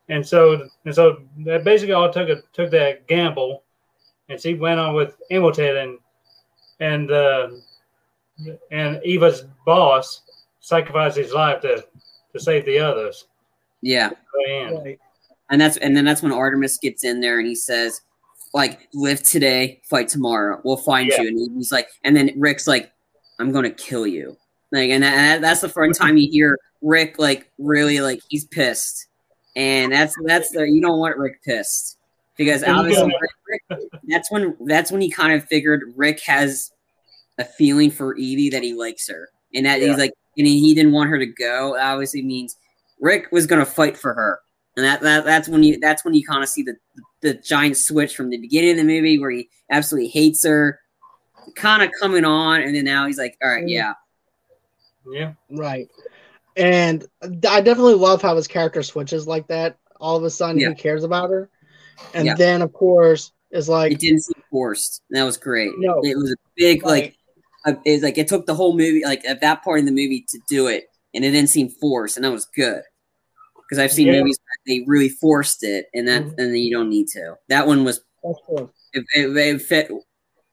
[0.09, 3.63] and so and so that basically all took a, took that gamble,
[4.29, 5.99] and she went on with Imhotep and
[6.81, 7.49] and uh,
[8.71, 10.23] and Eva's boss
[10.61, 11.85] sacrificed his life to
[12.33, 13.27] to save the others.
[13.83, 14.11] Yeah,
[14.49, 14.99] Right.
[15.51, 18.01] and that's and then that's when Artemis gets in there and he says,
[18.55, 20.61] like, live today, fight tomorrow.
[20.65, 21.23] We'll find Yeah.
[21.23, 21.29] you.
[21.29, 22.93] And he's like, and then Rick's like,
[23.39, 24.37] I'm gonna kill you.
[24.71, 29.07] Like, and, that, that's the first time you hear Rick like really like he's pissed,
[29.57, 31.99] and that's that's the you don't want Rick pissed
[32.37, 33.13] because obviously
[33.49, 36.71] Rick, Rick, that's when that's when he kind of figured Rick has
[37.39, 39.89] a feeling for Evie that he likes her, and that Yeah.
[39.89, 41.75] he's like, and he, he didn't want her to go.
[41.75, 42.57] That obviously means
[43.03, 44.39] Rick was gonna fight for her,
[44.77, 46.77] and that, that that's when you that's when you kind of see the
[47.21, 50.79] the giant switch from the beginning of the movie where he absolutely hates her,
[51.57, 53.93] kind of coming on, and then now he's like, all right, yeah,
[55.13, 55.89] Yeah, Right.
[56.57, 59.79] And I definitely love how his character switches like that.
[60.01, 60.69] All of a sudden, Yeah.
[60.71, 61.49] he cares about her.
[62.15, 62.35] And Yeah.
[62.35, 65.03] then, of course, is like, it didn't seem forced.
[65.11, 65.73] That was great.
[65.79, 66.01] No.
[66.03, 67.17] It was a big like
[67.65, 67.77] Right.
[67.77, 70.27] uh, it's like it took the whole movie like at that part in the movie
[70.29, 72.83] to do it, and it didn't seem forced, and that was good.
[73.73, 74.19] Because I've seen Yeah.
[74.21, 76.29] movies that they really forced it, and that Mhm.
[76.37, 77.39] and then you don't need to.
[77.49, 78.39] That one was that's
[78.93, 79.91] it, it, it fit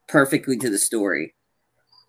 [0.07, 1.35] perfectly to the story.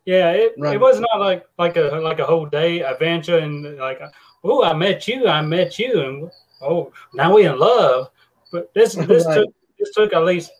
[0.07, 0.31] yeah.
[0.31, 0.77] It, Right.
[0.77, 4.01] it was not like like a like a whole day adventure and like,
[4.45, 6.31] oh, I met you, I met you, and
[6.63, 8.11] oh, now we in love.
[8.53, 9.35] But this this Right.
[9.39, 9.51] took
[9.81, 10.53] this took at least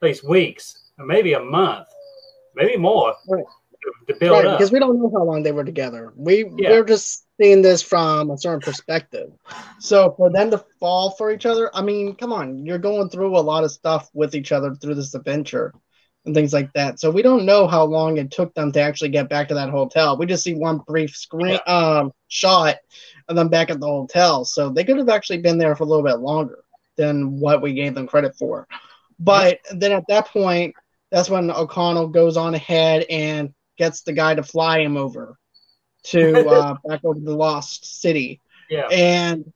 [0.00, 1.88] at least weeks, or maybe a month,
[2.54, 3.44] maybe more Right.
[3.82, 4.58] to, to build Right, up.
[4.58, 6.14] because we don't know how long they were together.
[6.16, 6.70] We Yeah.
[6.70, 9.30] we're just seeing this from a certain perspective.
[9.78, 13.36] So for them to fall for each other, I mean, come on, you're going through
[13.36, 15.72] a lot of stuff with each other through this adventure
[16.26, 17.00] and things like that.
[17.00, 19.70] So we don't know how long it took them to actually get back to that
[19.70, 20.18] hotel.
[20.18, 22.76] We just see one brief screen um shot
[23.28, 24.44] of them back at the hotel.
[24.44, 26.62] So they could have actually been there for a little bit longer
[26.96, 28.68] than what we gave them credit for.
[29.18, 30.74] But then at that point,
[31.10, 35.38] that's when O'Connell goes on ahead and gets the guy to fly him over
[36.04, 38.40] to uh, back over to the lost city.
[38.68, 39.52] yeah, And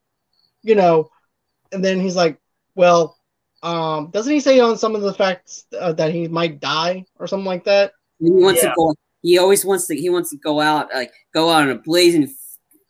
[0.63, 1.11] you know,
[1.73, 2.39] and then he's like,
[2.75, 3.17] "Well,
[3.63, 7.27] um, doesn't he say on some of the facts uh, that he might die or
[7.27, 8.71] something like that?" He wants Yeah.
[8.71, 8.95] to go.
[9.23, 9.97] He always wants to.
[9.97, 12.33] He wants to go out like go out in a blazing,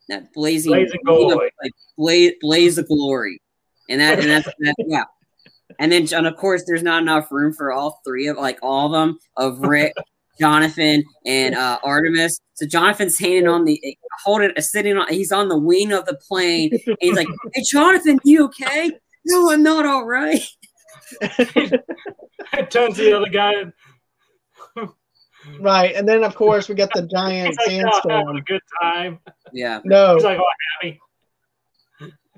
[0.08, 1.50] that blazing, Blazing glory.
[1.62, 3.40] like blaze, blaze of glory,
[3.88, 5.04] and that and that's that, yeah.
[5.78, 8.86] And then and of course, there's not enough room for all three of like all
[8.86, 9.94] of them of Rick,
[10.38, 12.40] Jonathan, and uh, Artemis.
[12.54, 13.80] So Jonathan's hanging on the
[14.24, 15.08] holding, sitting on.
[15.08, 18.90] He's on the wing of the plane, and he's like, "Hey, Jonathan, you okay?"
[19.26, 20.40] No, I'm not all right.
[21.20, 21.84] it
[22.70, 23.52] turns to the other guy.
[25.60, 25.94] Right.
[25.94, 28.40] And then of course we get the giant He's like, "Oh, a sandstorm.
[28.46, 29.18] good time.
[29.52, 30.14] Yeah, No.
[30.14, 31.00] He's like, oh, happy.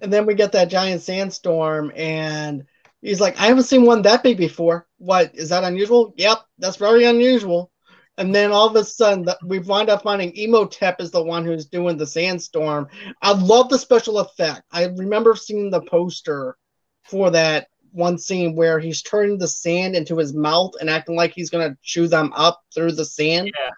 [0.03, 2.65] And then we get that giant sandstorm, and
[3.01, 4.87] he's like, I haven't seen one that big before.
[4.99, 6.13] What is that unusual?
[6.17, 7.71] Yep, that's very unusual.
[8.19, 11.45] And then all of a sudden, the, we wind up finding Imhotep is the one
[11.45, 12.89] who's doing the sandstorm.
[13.21, 14.63] I love the special effect.
[14.73, 16.57] I remember seeing the poster
[17.05, 21.33] for that one scene where he's turning the sand into his mouth and acting like
[21.33, 23.47] he's gonna chew them up through the sand.
[23.55, 23.71] Yeah.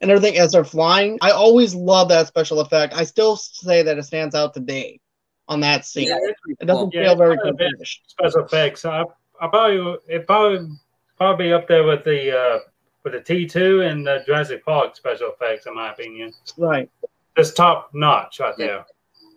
[0.00, 1.18] And everything as they're flying.
[1.22, 2.92] I always love that special effect.
[2.94, 4.98] I still say that it stands out today
[5.46, 6.08] on that scene.
[6.08, 6.16] yeah,
[6.58, 8.84] It doesn't Yeah, feel very it's good special effects.
[8.84, 9.02] I,
[9.40, 10.68] I probably it probably
[11.16, 12.58] probably up there with the uh,
[13.04, 16.32] with the T two and the Jurassic Park special effects, in my opinion.
[16.56, 16.90] Right.
[17.36, 18.66] It's top notch right Yeah.
[18.66, 18.86] there.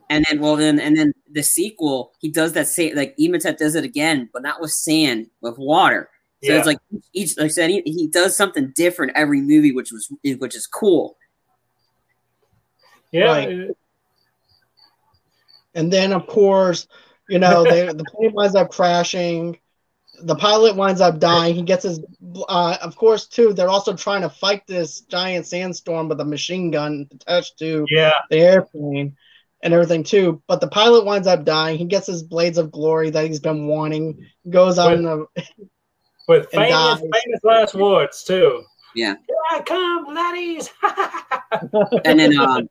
[0.10, 3.74] And then, well, then, and then the sequel, he does that same, like Imhotep does
[3.74, 6.10] it again, but not with sand, with water.
[6.44, 6.58] So Yeah.
[6.60, 6.78] it's like
[7.14, 10.68] each, like I said, he, he does something different every movie, which was, which is
[10.68, 11.18] cool.
[13.12, 13.72] Yeah, Right.
[15.74, 16.88] And then, of course,
[17.28, 19.58] you know, they, the plane winds up crashing.
[20.22, 21.56] The pilot winds up dying.
[21.56, 22.00] He gets his,
[22.48, 23.54] uh, of course, too.
[23.54, 28.14] They're also trying to fight this giant sandstorm with a machine gun attached to yeah,
[28.30, 29.16] the airplane
[29.64, 30.42] and everything, too.
[30.48, 31.78] But the pilot winds up dying.
[31.78, 34.26] He gets his blades of glory that he's been wanting.
[34.50, 35.26] Goes on the,
[36.28, 37.00] with famous dies.
[37.00, 38.64] famous last words too.
[38.96, 39.16] Yeah.
[39.28, 40.70] Here I come, laddies.
[42.06, 42.68] And then, um,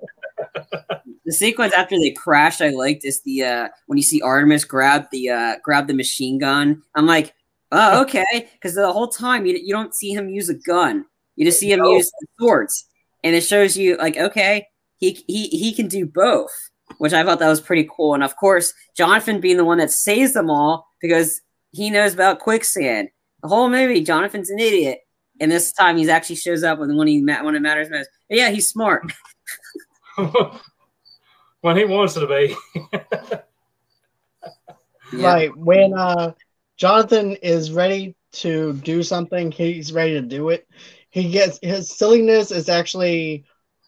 [1.25, 5.07] the sequence after they crash, I liked is the, uh, when you see Artemis grab
[5.11, 6.83] the, uh, grab the machine gun.
[6.95, 7.35] I'm like,
[7.73, 8.49] oh, okay.
[8.63, 11.05] Cause the whole time you, you don't see him use a gun.
[11.37, 11.93] You just see him No.
[11.97, 12.87] use the swords.
[13.23, 14.67] And it shows you like, okay,
[14.99, 16.51] he, he, he can do both.
[16.99, 18.15] which I thought that was pretty cool.
[18.15, 21.41] And of course, Jonathan being the one that saves them all because
[21.73, 23.09] he knows about quicksand.
[23.43, 25.01] The whole movie, Jonathan's an idiot,
[25.41, 28.09] and this time he actually shows up when when he when it matters most.
[28.29, 29.03] But yeah, he's smart.
[31.61, 32.57] when he wants to be.
[35.13, 35.33] Yeah.
[35.33, 35.57] Right.
[35.57, 36.33] When uh
[36.77, 40.67] Jonathan is ready to do something, he's ready to do it.
[41.11, 43.45] He gets his silliness is actually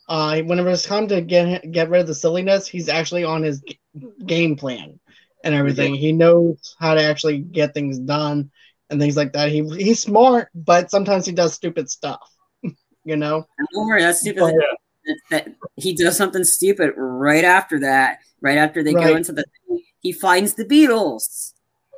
[0.09, 3.61] uh whenever it's time to get get rid of the silliness, he's actually on his
[3.61, 3.81] g-
[4.25, 5.01] game plan
[5.43, 5.95] and everything.
[5.95, 8.51] He knows how to actually get things done
[8.91, 9.51] and things like that.
[9.51, 12.21] He he's smart, but sometimes he does stupid stuff.
[13.05, 13.47] you know?
[13.75, 14.41] Don't worry, that's stupid.
[14.41, 14.55] But-
[15.31, 18.19] that, he does something stupid right after that.
[18.41, 19.45] Right after they go into the,
[20.01, 21.55] he finds the beetles.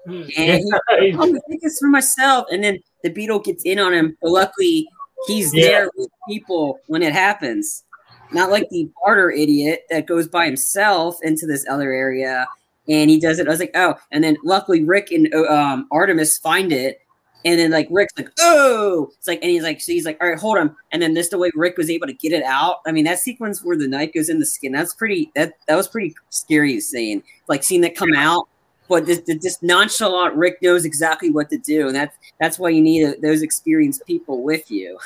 [0.07, 0.79] And he, Yeah.
[0.91, 2.47] I'm gonna take this for myself.
[2.51, 4.89] And then the beetle gets in on him, but luckily
[5.27, 5.67] he's Yeah.
[5.67, 7.85] there with people when it happens.
[8.33, 12.47] Not like the barter idiot that goes by himself into this other area
[12.89, 13.47] and he does it.
[13.47, 17.01] I was like, oh, and then luckily Rick and uh, um, Artemis find it.
[17.45, 20.29] And then like Rick's like, oh, it's like, and he's like, so he's like, all
[20.29, 20.75] right, hold on.
[20.93, 22.79] And then this the way Rick was able to get it out.
[22.87, 25.77] I mean, that sequence where the knife goes in the skin, that's pretty, that that
[25.77, 28.49] was pretty scary seeing, like seeing that come out
[28.89, 32.71] but this, this, this nonchalant Rick knows exactly what to do, and that's that's why
[32.71, 34.99] you need a, those experienced people with you.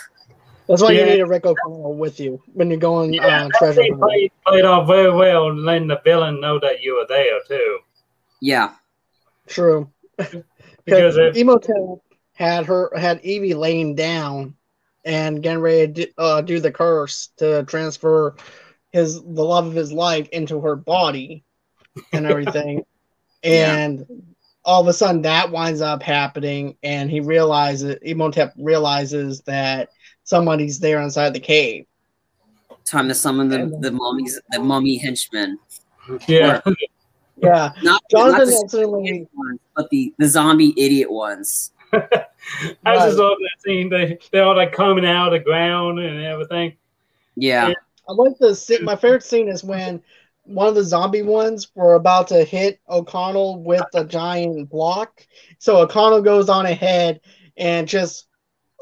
[0.69, 1.01] That's why Yeah.
[1.01, 4.65] you need a Rick O'Connell with you when you're going Yeah, uh, treasure played, played
[4.65, 7.79] off very well, and letting the villain know that you were there too.
[8.41, 8.75] Yeah,
[9.49, 9.91] True.
[10.17, 10.45] Because
[10.85, 11.77] Because if, Imhotep
[12.35, 14.55] had her had Evie laying down
[15.05, 18.35] and getting ready to do, uh, do the curse to transfer
[18.91, 21.45] his the love of his life into her body
[22.13, 22.85] and everything.
[23.45, 23.75] Yeah.
[23.75, 24.07] and
[24.65, 29.89] all of a sudden that winds up happening and he realizes Imhotep realizes that
[30.23, 31.85] somebody's there inside the cave.
[32.85, 35.59] time to summon the the mummies, the mummy henchmen.
[36.29, 36.61] yeah,
[37.37, 37.73] Yeah.
[37.83, 41.72] Not, not Jonathan the accidentally ones, but the the zombie idiot ones.
[42.85, 43.89] I just love that scene.
[43.89, 46.77] They they're all like coming out of the ground and everything.
[47.37, 47.73] Yeah,
[48.09, 48.85] I like the scene.
[48.85, 50.03] My favorite scene is when
[50.45, 55.25] one of the zombie ones were about to hit O'Connell with a giant block.
[55.59, 57.21] So O'Connell goes on ahead
[57.57, 58.27] and just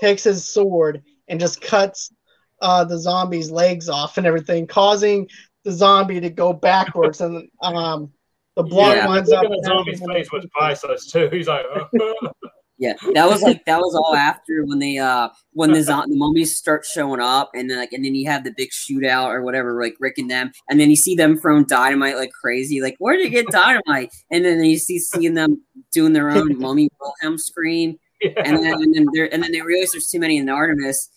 [0.00, 2.12] takes his sword and just cuts
[2.62, 5.28] uh, the zombie's legs off and everything, causing
[5.64, 7.20] the zombie to go backwards.
[7.20, 8.10] And um,
[8.56, 9.08] the block Yeah.
[9.08, 9.44] winds up.
[9.44, 11.28] at the zombie's face was priceless too.
[11.30, 11.66] He's like,
[12.80, 12.94] yeah.
[13.12, 16.86] That was like that was all after when they uh when the the mummies start
[16.86, 19.94] showing up, and then like and then you have the big shootout or whatever, like
[20.00, 22.80] Rick and them, and then you see them throwing dynamite like crazy.
[22.80, 24.10] Like where did you get dynamite?
[24.30, 25.62] And then you see seeing them
[25.92, 27.98] doing their own mummy Wilhelm scream.
[28.22, 31.10] and then and then, there, and then they realize there's too many in the Artemis.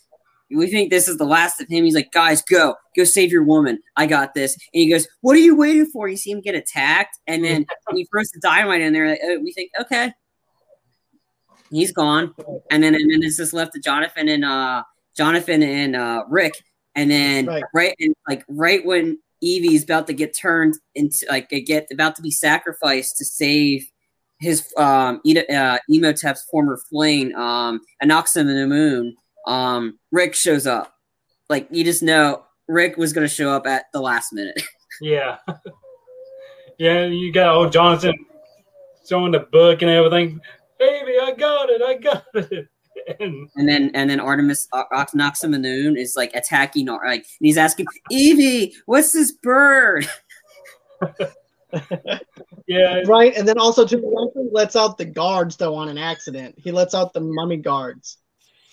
[0.51, 1.83] We think this is the last of him.
[1.83, 3.79] He's like, guys, go, go save your woman.
[3.95, 4.53] I got this.
[4.53, 6.07] And he goes, what are you waiting for?
[6.07, 9.07] You see him get attacked, and then he throws the dynamite in there.
[9.07, 10.13] Like, oh, we think, okay,
[11.75, 12.33] he's gone.
[12.71, 14.83] And then and then it's just left to Jonathan and uh
[15.15, 16.53] Jonathan and uh Rick.
[16.95, 17.63] And then Right.
[17.73, 22.21] right, and like right when Evie's about to get turned into like get about to
[22.21, 23.85] be sacrificed to save
[24.39, 29.13] his um Eda- uh, Imhotep's former flame, um, Anck-su-namun,
[29.47, 30.93] um, Rick shows up.
[31.49, 34.61] Like you just know Rick was gonna show up at the last minute.
[35.01, 35.37] yeah,
[36.77, 37.05] yeah.
[37.05, 38.13] You got old Jonathan
[39.07, 40.39] showing the book and everything.
[40.85, 41.81] Baby, I got it.
[41.81, 42.67] I got it.
[43.19, 47.87] And And then and then Artemis Anck-su-namun is like attacking Ar- like and he's asking,
[48.11, 50.07] Evie, what's this bird?
[52.67, 53.35] yeah, Right.
[53.35, 56.55] And then also, too, he actually lets out the guards, though, on an accident.
[56.57, 58.17] He lets out the mummy guards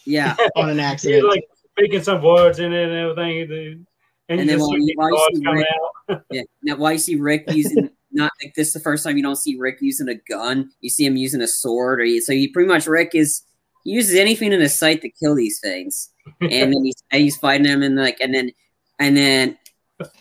[0.05, 0.37] Yeah.
[0.57, 1.25] on an accident.
[1.25, 1.29] he's accident.
[1.29, 1.45] like
[1.79, 3.87] speaking some words in it and everything.
[4.29, 5.69] And, And you then just while see you- while you see coming Rick-
[6.11, 6.23] out.
[6.31, 6.43] Yeah.
[6.63, 7.91] Now why you see Rick using
[8.21, 10.71] not like this is the first time you don't see Rick using a gun.
[10.81, 13.43] You see him using a sword or he, so he pretty much Rick is
[13.85, 16.11] he uses anything in his sight to kill these things.
[16.41, 18.53] And then he's he's fighting them and like and then
[18.99, 19.59] and then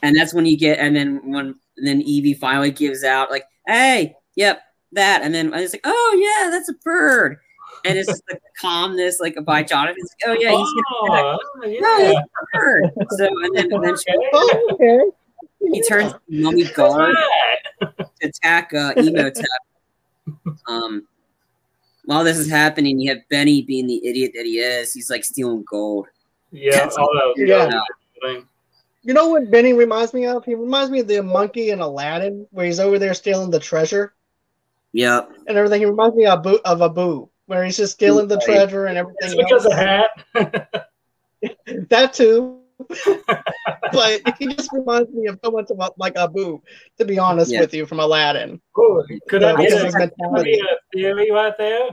[0.02, 3.43] and that's when you get and then when and then Evie finally gives out like,
[3.68, 4.62] hey, yep,
[4.93, 7.38] that and then it's like, oh yeah, that's a bird.
[7.86, 9.97] And it's just like the calmness like by Jonathan.
[10.00, 12.20] It's like, oh yeah, he's gonna oh, No, yeah.
[12.20, 12.91] a bird.
[13.12, 15.00] So and then, and then she- Okay.
[15.72, 17.16] He turns mummy guard
[18.22, 19.45] attack uh, Imhotep.
[20.68, 21.07] um,
[22.05, 24.93] while this is happening, you have Benny being the idiot that he is.
[24.93, 26.07] He's like stealing gold.
[26.51, 27.45] Yeah, all that.
[27.45, 27.70] Yeah.
[28.22, 28.47] thing.
[29.03, 30.43] You know what Benny reminds me of?
[30.43, 34.14] He reminds me of the monkey in Aladdin, where he's over there stealing the treasure
[34.93, 35.32] Yep.
[35.47, 35.82] and everything.
[35.82, 39.34] He reminds me of Abu, of Abu where he's just stealing the treasure and It's
[39.34, 39.74] everything because else.
[39.74, 40.89] of hat.
[41.89, 42.59] That too.
[43.92, 46.62] but he just reminds me of so much about like Abu,
[46.98, 47.62] to be honest Yeah.
[47.62, 48.62] with you, from Aladdin.
[48.78, 51.90] Ooh, could that be, Because a, could be a theory right there?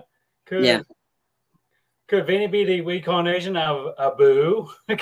[0.46, 0.82] Could, Yeah.
[2.08, 4.68] Could Vinny be the reincarnation of Abu?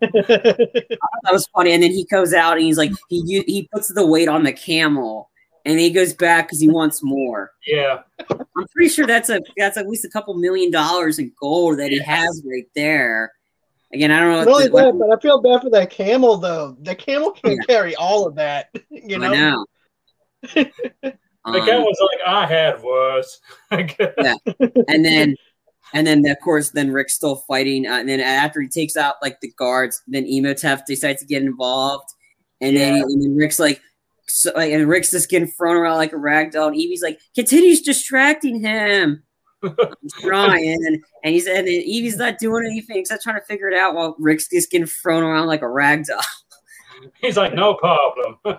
[0.00, 1.72] That was funny.
[1.72, 4.52] And then he goes out and he's like, he he puts the weight on the
[4.52, 5.30] camel,
[5.66, 7.50] and he goes back because he wants more.
[7.66, 8.00] Yeah.
[8.30, 11.90] I'm pretty sure that's a that's at least a couple million dollars in gold that
[11.90, 13.32] he has right there.
[13.94, 14.38] Again, I don't know.
[14.44, 16.76] Not only that, but I feel bad for that camel though.
[16.82, 17.74] The camel can't Yeah.
[17.74, 18.68] carry all of that.
[18.90, 19.32] You know.
[19.32, 20.64] I know.
[21.46, 23.38] The Um, guy was like, I had worse.
[24.88, 25.36] and then
[25.92, 29.16] and then of course then Rick's still fighting uh, and then after he takes out
[29.20, 32.08] like the guards then Imhotep decides to get involved
[32.62, 33.82] and then, and then Rick's like
[34.26, 37.20] so, like and Rick's just getting thrown around like a rag doll and Evie's like
[37.34, 39.22] continues distracting him
[39.64, 43.94] I'm trying and he's and Evie's not doing anything except trying to figure it out
[43.94, 46.20] while Rick's just getting thrown around like a rag doll
[47.20, 48.38] He's like, no problem.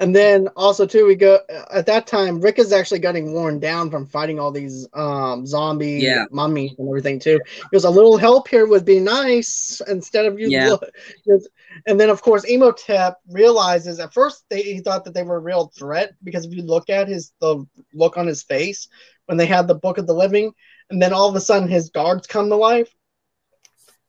[0.00, 1.40] And then also too, we go
[1.72, 2.40] at that time.
[2.40, 6.26] Rick is actually getting worn down from fighting all these um, zombie Yeah.
[6.30, 7.40] mummies and everything too.
[7.52, 10.50] He goes, a little help here would be nice instead of you.
[10.50, 10.68] Yeah.
[10.68, 10.84] look-
[11.86, 15.40] And then of course, Imhotep realizes at first they, he thought that they were a
[15.40, 18.86] real threat because if you look at his the look on his face
[19.28, 20.52] when they had the Book of the Living,
[20.90, 22.88] and then all of a sudden his guards come to life.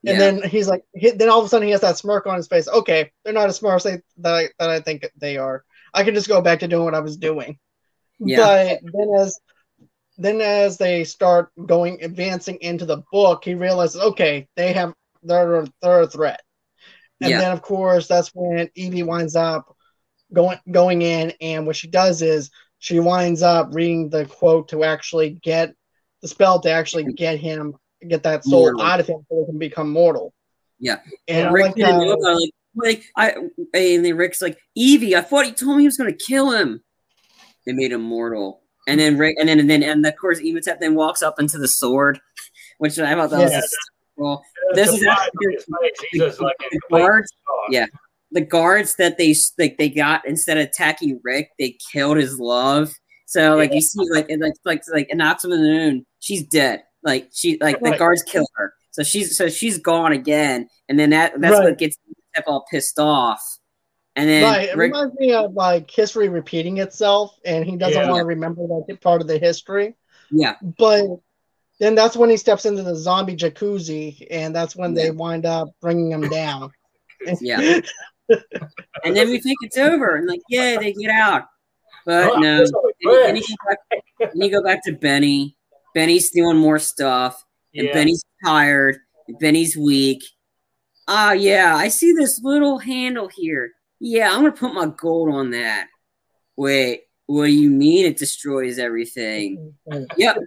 [0.05, 0.31] And Yeah.
[0.31, 2.47] then he's like, he, then all of a sudden he has that smirk on his
[2.47, 2.69] face.
[2.69, 5.65] Okay, they're not as smart as they, that, I, that I think they are.
[5.93, 7.59] I can just go back to doing what I was doing.
[8.19, 8.37] Yeah.
[8.37, 9.39] But then as
[10.17, 14.93] then as they start going advancing into the book, he realizes, okay, they have
[15.23, 16.41] they're they're a threat.
[17.21, 17.39] And Yeah.
[17.41, 19.75] then of course that's when Evie winds up
[20.31, 24.83] going going in, and what she does is she winds up reading the quote to
[24.83, 25.73] actually get
[26.21, 27.75] the spell to actually get him
[28.07, 28.81] get that soul Mortal.
[28.81, 30.33] out of him so he can become mortal.
[30.79, 30.99] Yeah.
[31.27, 33.29] And I Rick like didn't know uh, about like, like I
[33.73, 35.15] and then Rick's like Evie.
[35.15, 36.81] I thought he told me he was gonna kill him.
[37.65, 40.79] They made him mortal, and then Rick, and then and then and of course Imhotep
[40.79, 42.19] then walks up into the sword,
[42.77, 43.59] which I thought that was Yeah.
[43.59, 43.75] just
[44.17, 44.41] cool.
[44.73, 45.65] This is The actually- fire on his
[45.99, 47.71] face, He's just like in The complete guards, shock.
[47.71, 47.85] yeah.
[48.31, 52.91] The guards that they like they got instead of attacking Rick, they killed his love.
[53.25, 56.05] So like you see like it, like like like it knocks the moon.
[56.19, 56.83] She's dead.
[57.03, 57.99] Like she like the Right.
[57.99, 58.73] guards kill her.
[58.91, 60.67] So she's so she's gone again.
[60.87, 61.63] And then that that's Right.
[61.65, 61.97] what gets
[62.35, 63.41] Step all pissed off.
[64.15, 67.99] And then Right, it Rick, reminds me of like history repeating itself, and he doesn't
[68.01, 68.09] Yeah.
[68.09, 69.95] want to remember that part of the history.
[70.29, 71.05] yeah, But
[71.79, 75.03] then that's when he steps into the zombie jacuzzi, and that's when Yeah.
[75.05, 76.71] they wind up bringing him down.
[77.41, 77.79] Yeah.
[79.03, 81.45] and then we think it's over and like, yeah, they get out.
[82.05, 82.57] But Oh, no.
[82.59, 83.49] that's so Then, then fresh.
[83.49, 85.55] you go back, then you go back to Benny.
[85.93, 87.43] Benny's stealing more stuff.
[87.75, 87.93] And Yeah.
[87.93, 88.97] Benny's tired.
[89.27, 90.23] And Benny's weak.
[91.07, 93.71] Ah, yeah, I see this little handle here.
[93.99, 95.87] Yeah, I'm gonna put my gold on that.
[96.55, 99.73] Wait, what do you mean it destroys everything?
[100.17, 100.37] Yep.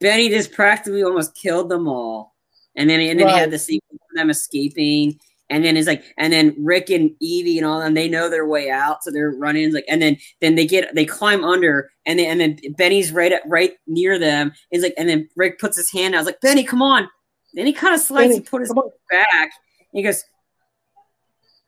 [0.00, 2.34] Benny just practically almost killed them all.
[2.76, 5.18] And then and then he had the sequence of them escaping.
[5.50, 8.46] And then it's like, and then Rick and Evie and all them, they know their
[8.46, 9.64] way out, so they're running.
[9.64, 13.12] It's like, and then then they get they climb under, and then and then Benny's
[13.12, 14.52] right at right near them.
[14.70, 16.18] It's like, and then Rick puts his hand out.
[16.18, 17.08] I was like, Benny, come on.
[17.54, 18.90] Then he kind of slides Benny, and put his come on.
[19.10, 19.50] back.
[19.92, 20.22] He goes,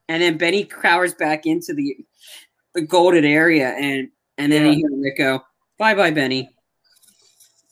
[0.08, 1.96] and then Benny cowers back into the
[2.74, 4.72] the golden area, and and then Yeah.
[4.72, 5.40] you hear Rick go,
[5.78, 6.50] "Bye, bye, Benny."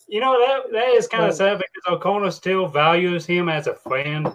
[0.08, 3.74] You know that that is kind of sad because O'Connell still values him as a
[3.74, 4.34] friend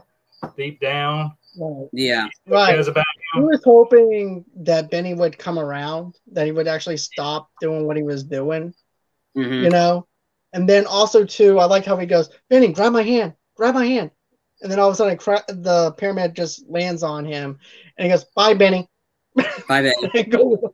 [0.55, 1.35] deep down.
[1.57, 1.87] Right.
[1.93, 2.71] Yeah, Right.
[2.73, 7.49] Cares about He was hoping that Benny would come around, that he would actually stop
[7.61, 8.73] doing what he was doing,
[9.35, 10.07] hmm you know?
[10.53, 13.85] And then also, too, I like how he goes, Benny, grab my hand, grab my
[13.85, 14.11] hand.
[14.61, 17.57] And then all of a sudden, cra- the pyramid just lands on him,
[17.97, 18.87] and he goes, "Bye, Benny."
[19.67, 19.93] bye, Benny.
[20.13, 20.73] And go-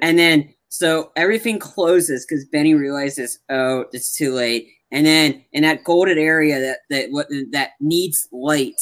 [0.00, 4.68] And then so everything closes because Benny realizes, oh, it's too late.
[4.90, 8.74] And then in that golden area that that what that needs light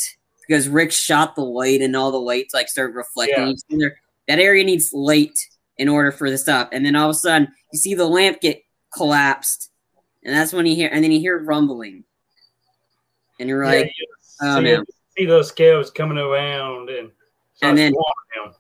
[0.47, 3.51] because Rick shot the light and all the lights like start reflecting Yeah.
[3.53, 3.99] each other.
[4.29, 5.39] That area needs light
[5.79, 6.69] in order for this stuff.
[6.73, 8.63] And then all of a sudden you see the lamp get
[8.95, 9.71] collapsed,
[10.25, 12.05] and that's when you hear and then you hear rumbling,
[13.39, 13.93] and you're Yeah, like,
[14.43, 14.85] oh, see, man.
[15.17, 17.11] see those scales coming around and
[17.63, 17.93] And then-
[18.35, 18.55] him.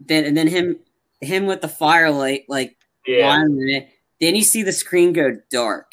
[0.00, 0.78] then and then him
[1.20, 2.76] him with the firelight like
[3.06, 3.44] Yeah.
[4.20, 5.90] Then you see the screen go dark.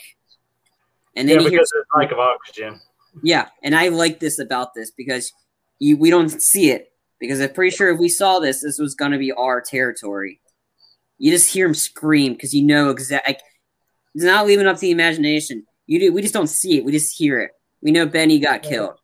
[1.16, 2.80] And then yeah you hear because of the lack of oxygen.
[3.24, 5.32] Yeah, and I like this about this because
[5.80, 8.96] you we don't see it because I'm pretty sure if we saw this, this was
[8.96, 10.40] going to be our territory.
[11.18, 13.34] You just hear him scream because you know exactly.
[13.34, 13.42] Like,
[14.14, 15.66] it's not leaving up to the imagination.
[15.88, 16.14] You do.
[16.14, 16.86] We just don't see it.
[16.86, 17.52] We just hear it.
[17.82, 18.96] We know Benny got killed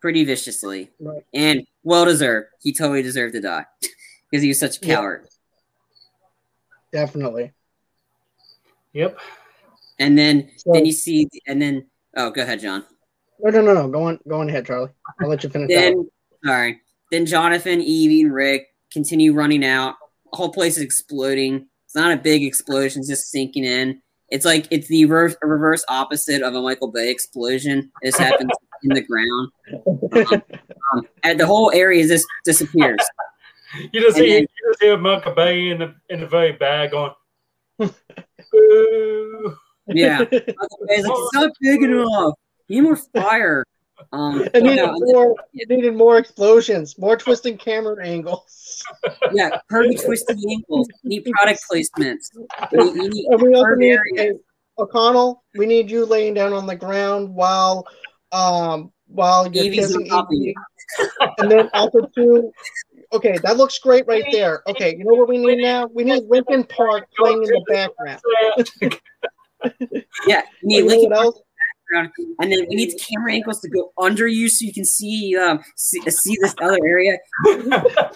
[0.00, 1.24] pretty viciously Right.
[1.34, 2.48] and well deserved.
[2.62, 3.64] He totally deserved to die
[4.30, 5.26] because he was such a coward.
[6.92, 7.52] Definitely.
[8.92, 9.18] Yep.
[9.98, 11.86] And then So- then you see and then
[12.18, 12.84] oh go ahead, John.
[13.40, 13.88] No, no, no, no.
[13.88, 14.90] Go on, go on ahead, Charlie.
[15.20, 15.70] I'll let you finish.
[15.74, 15.80] out.
[15.80, 16.10] then
[16.44, 16.80] sorry.
[17.10, 19.94] Then Jonathan, Evie, and Rick continue running out
[20.30, 21.66] the whole place is exploding.
[21.86, 24.02] It's not a big explosion; it's just sinking in.
[24.28, 27.90] It's like it's the reverse, reverse opposite of a Michael Bay explosion.
[28.02, 28.50] This happens
[28.82, 29.50] in the ground,
[30.12, 30.42] um,
[30.92, 32.98] um, and the whole area just disappears.
[33.92, 36.52] You just And see then- you just hear Michael Bay in the in the very
[36.52, 37.12] bag going.
[39.88, 39.94] Boo.
[39.98, 42.34] Yeah, Michael Bay's like, it's not big enough.
[42.68, 43.64] You need more fire.
[44.12, 45.36] Um, It needed no, more.
[45.54, 48.82] It needed more explosions, more twisting camera angles,
[49.32, 50.88] yeah, perfect twisted angles.
[51.02, 52.28] You need product placements.
[52.72, 54.16] You need, you need and we also need areas.
[54.16, 54.32] hey,
[54.78, 55.42] O'Connell.
[55.56, 57.86] We need you laying down on the ground while,
[58.32, 60.54] um, while you're Evie's kissing on Evie,
[60.98, 61.08] you.
[61.38, 62.52] and then also too.
[63.12, 64.62] Okay, that looks great right there.
[64.68, 65.86] Okay, you know what we need now?
[65.86, 68.20] We need Linkin Park playing in the background.
[70.26, 71.40] Yeah, you need You know Linkin what else?
[71.90, 75.36] background, and then we need camera angles to go under you so you can see
[75.36, 77.16] um see, see this other area.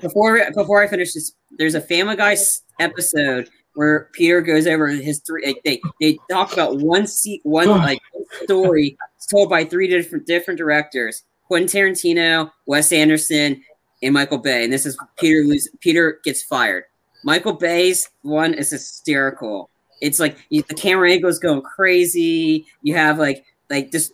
[0.00, 2.36] Before before I finish this, there's a Family Guy
[2.80, 5.46] episode where Peter goes over his three.
[5.46, 8.00] like, They they talk about one seat, one like
[8.42, 8.96] story
[9.30, 13.62] told by three different different directors: Quentin Tarantino, Wes Anderson,
[14.02, 14.64] and Michael Bay.
[14.64, 16.84] And this is Peter lose, Peter gets fired.
[17.24, 19.70] Michael Bay's one is hysterical.
[20.02, 22.66] It's like you, the camera angles going crazy.
[22.82, 24.12] You have like like just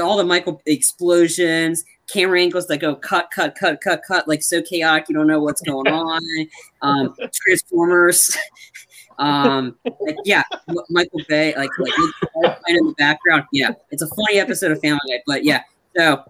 [0.00, 4.62] all the Michael explosions, camera angles that go cut, cut, cut, cut, cut, like so
[4.62, 6.22] chaotic you don't know what's going on.
[6.80, 8.36] Um, Transformers.
[9.18, 10.42] um, like yeah,
[10.88, 11.92] Michael Bay, like like
[12.68, 13.44] in the background.
[13.52, 15.62] Yeah, it's a funny episode of Family Guy, but yeah.
[15.94, 16.24] So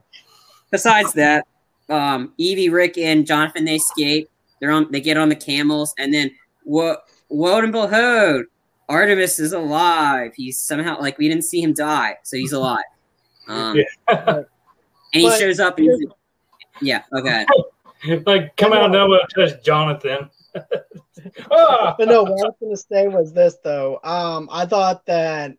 [0.73, 1.47] besides that,
[1.89, 4.29] um, Evie, Rick, and Jonathan they escape.
[4.61, 4.91] They're on.
[4.91, 6.33] They get on the camels, and then
[6.65, 7.05] what?
[7.29, 8.47] Woe and behold,
[8.91, 10.33] Ardeth is alive.
[10.35, 12.85] He's somehow like we didn't see him die, so he's alive.
[13.49, 13.77] Um,
[14.09, 14.47] and
[15.13, 16.07] he But shows up and he's,
[16.81, 17.03] yeah.
[17.13, 17.47] Okay.
[18.27, 20.31] like come out of nowhere, touch Jonathan.
[21.51, 21.95] ah!
[21.99, 24.01] But no, what I was going to say was this though.
[24.05, 25.53] Um, I thought that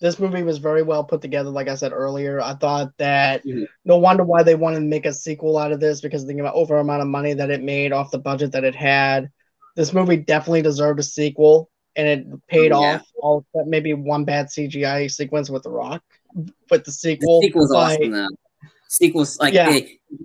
[0.00, 1.50] this movie was very well put together.
[1.50, 3.66] Like I said earlier, I thought that Mhm.
[3.84, 6.54] no wonder why they wanted to make a sequel out of this because thinking about
[6.54, 9.30] over amount of money that it made off the budget that it had.
[9.76, 12.94] This movie definitely deserved a sequel, and it paid Oh, Yeah.
[12.96, 13.06] off.
[13.20, 16.02] All except maybe one bad CGI sequence with the Rock,
[16.70, 17.62] with the sequel, The sequel.
[17.66, 18.28] sequel's by- awesome though.
[18.88, 19.78] Sequels like Yeah.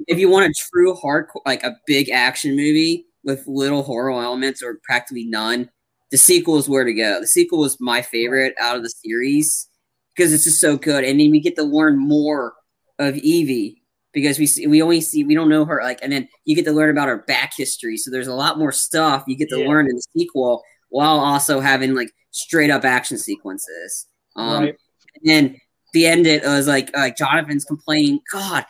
[0.07, 4.61] if you want a true hardcore like a big action movie with little horror elements
[4.63, 5.69] or practically none,
[6.11, 7.19] the sequel is where to go.
[7.19, 9.67] The sequel was my favorite out of the series
[10.15, 12.53] because it's just so good, and then we get to learn more
[12.99, 13.81] of Evie
[14.13, 16.65] because we see we only see we don't know her like, and then you get
[16.65, 17.97] to learn about her back history.
[17.97, 19.67] So there's a lot more stuff you get to Yeah.
[19.67, 20.61] learn in the sequel
[20.93, 24.05] while also having like straight up action sequences.
[24.35, 24.75] Um, Right.
[25.15, 25.57] and then
[25.93, 28.63] the end it was like like Jonathan's complaining, God,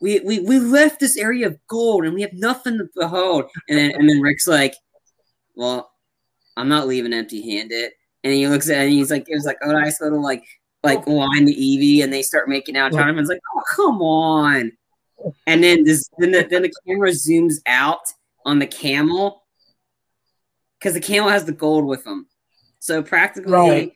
[0.00, 3.44] we, we we left this area of gold and we have nothing to behold.
[3.68, 4.74] And then and then Rick's like,
[5.54, 5.92] Well,
[6.56, 7.92] I'm not leaving empty handed.
[8.24, 10.44] And he looks at it and he's like, it was like a nice little like
[10.82, 12.92] like line to Evie and they start making out.
[12.92, 14.72] Jonathan's like, Oh come on.
[15.46, 18.00] And then this then the then the camera zooms out
[18.44, 19.39] on the camel
[20.80, 22.26] because the camel has the gold with them.
[22.78, 23.92] So practically Right.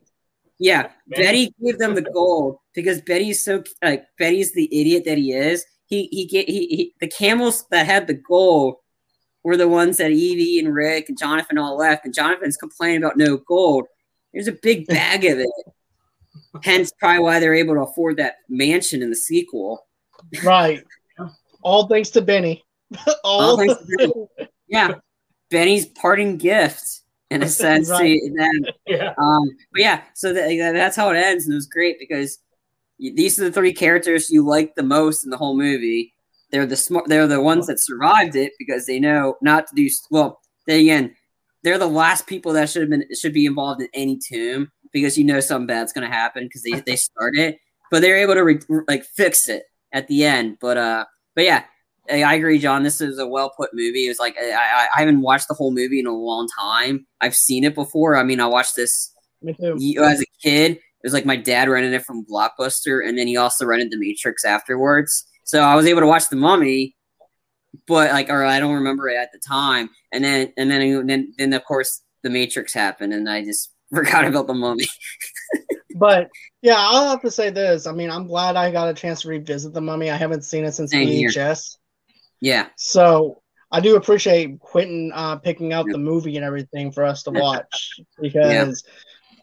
[0.59, 5.33] yeah, Benny gave them the gold because Benny's so like Benny's the idiot that he
[5.33, 5.65] is.
[5.87, 8.77] He he get he, he the camels that had the gold
[9.43, 13.17] were the ones that Evie and Rick and Jonathan all left, and Jonathan's complaining about
[13.17, 13.87] no gold.
[14.33, 15.51] There's a big bag of it.
[16.63, 19.87] Hence, probably why they're able to afford that mansion in the sequel.
[20.43, 20.83] Right.
[21.63, 22.63] All thanks to Benny.
[23.25, 24.13] All, All thanks to Benny.
[24.69, 24.95] Yeah,
[25.55, 28.19] Benny's parting gift in a sense Right.
[28.21, 28.75] to them.
[28.87, 29.15] Yeah.
[29.17, 32.39] Um, but yeah, so that, that's how it ends, and it was great because
[32.99, 36.13] these are the three characters you like the most in the whole movie.
[36.51, 37.07] They're the smart.
[37.09, 40.41] They're the ones that survived it because they know not to do well.
[40.67, 41.15] Then again,
[41.63, 45.17] they're the last people that should have been should be involved in any tomb because
[45.17, 47.59] you know something bad's going to happen because they they start it,
[47.93, 50.59] but they're able to re- like fix it at the end.
[50.61, 51.05] But uh,
[51.37, 51.65] but yeah.
[52.11, 52.83] I I agree, John.
[52.83, 54.07] This is a well put movie.
[54.07, 57.07] It was like I, I, I haven't watched the whole movie in a long time.
[57.21, 58.17] I've seen it before.
[58.17, 59.13] I mean, I watched this
[60.05, 60.73] as a kid,
[61.05, 63.99] it was like my dad rented it from Blockbuster, and then he also rented The
[63.99, 65.27] Matrix afterwards.
[65.45, 66.97] So I was able to watch The Mummy,
[67.87, 69.91] but like, or I don't remember it at the time.
[70.13, 73.71] And then, and then, and then, then of course, The Matrix happened, and I just
[73.95, 74.87] forgot about The Mummy.
[75.97, 76.29] But
[76.61, 77.87] yeah, I'll have to say this.
[77.87, 80.11] I mean, I'm glad I got a chance to revisit the mummy.
[80.11, 81.31] I haven't seen it since Same here.
[82.45, 83.41] Yeah, So
[83.73, 87.99] I do appreciate Quentin uh, picking out the movie and everything for us to watch
[88.21, 88.85] because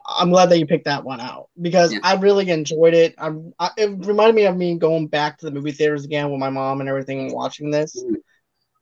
[0.05, 1.99] I'm glad that you picked that one out because Yeah.
[2.03, 3.15] I really enjoyed it.
[3.17, 6.39] I, I, it reminded me of me going back to the movie theaters again with
[6.39, 8.17] my mom and everything and watching this Mhm.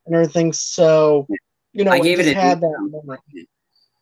[0.06, 0.52] and everything.
[0.52, 1.26] So
[1.72, 3.22] you know, I gave it a- had that moment.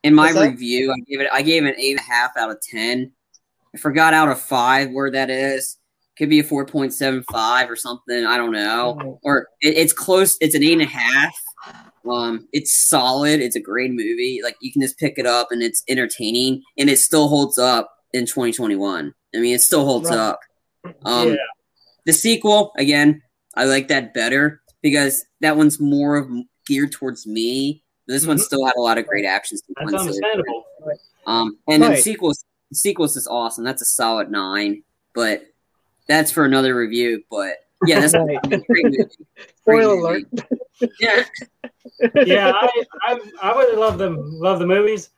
[0.01, 2.49] In my review, I gave it I gave it an eight and a half out
[2.49, 3.11] of ten.
[3.75, 5.76] I forgot out of five where that is.
[6.17, 8.25] Could be a four point seven five or something.
[8.25, 9.19] I don't know.
[9.23, 10.37] Or it, it's close.
[10.41, 11.33] It's an eight and a half.
[12.09, 13.39] Um, it's solid.
[13.41, 14.39] It's a great movie.
[14.43, 17.91] Like you can just pick it up and it's entertaining, and it still holds up
[18.13, 19.13] in 2021.
[19.35, 20.17] I mean, it still holds Right.
[20.17, 20.39] up.
[21.05, 21.35] Um, Yeah.
[22.05, 23.21] the sequel again,
[23.55, 26.29] I like that better because that one's more of
[26.65, 27.83] geared towards me.
[28.07, 28.41] This one Mhm.
[28.41, 30.15] still had a lot of great action That's sequences.
[30.23, 30.63] understandable.
[31.25, 31.95] Um, and then Right.
[31.97, 33.65] the sequels, the sequels is awesome.
[33.65, 35.43] That's a solid nine, but
[36.07, 37.23] that's for another review.
[37.29, 37.55] But
[37.85, 38.37] yeah, that's Right.
[38.45, 38.97] a great movie.
[39.65, 40.25] Great Spoiler movie.
[40.41, 40.91] alert.
[40.99, 41.23] Yeah,
[42.25, 45.09] yeah, I, I I really love them love the movies,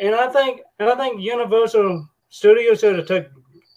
[0.00, 3.28] and I think and I think Universal Studios should have took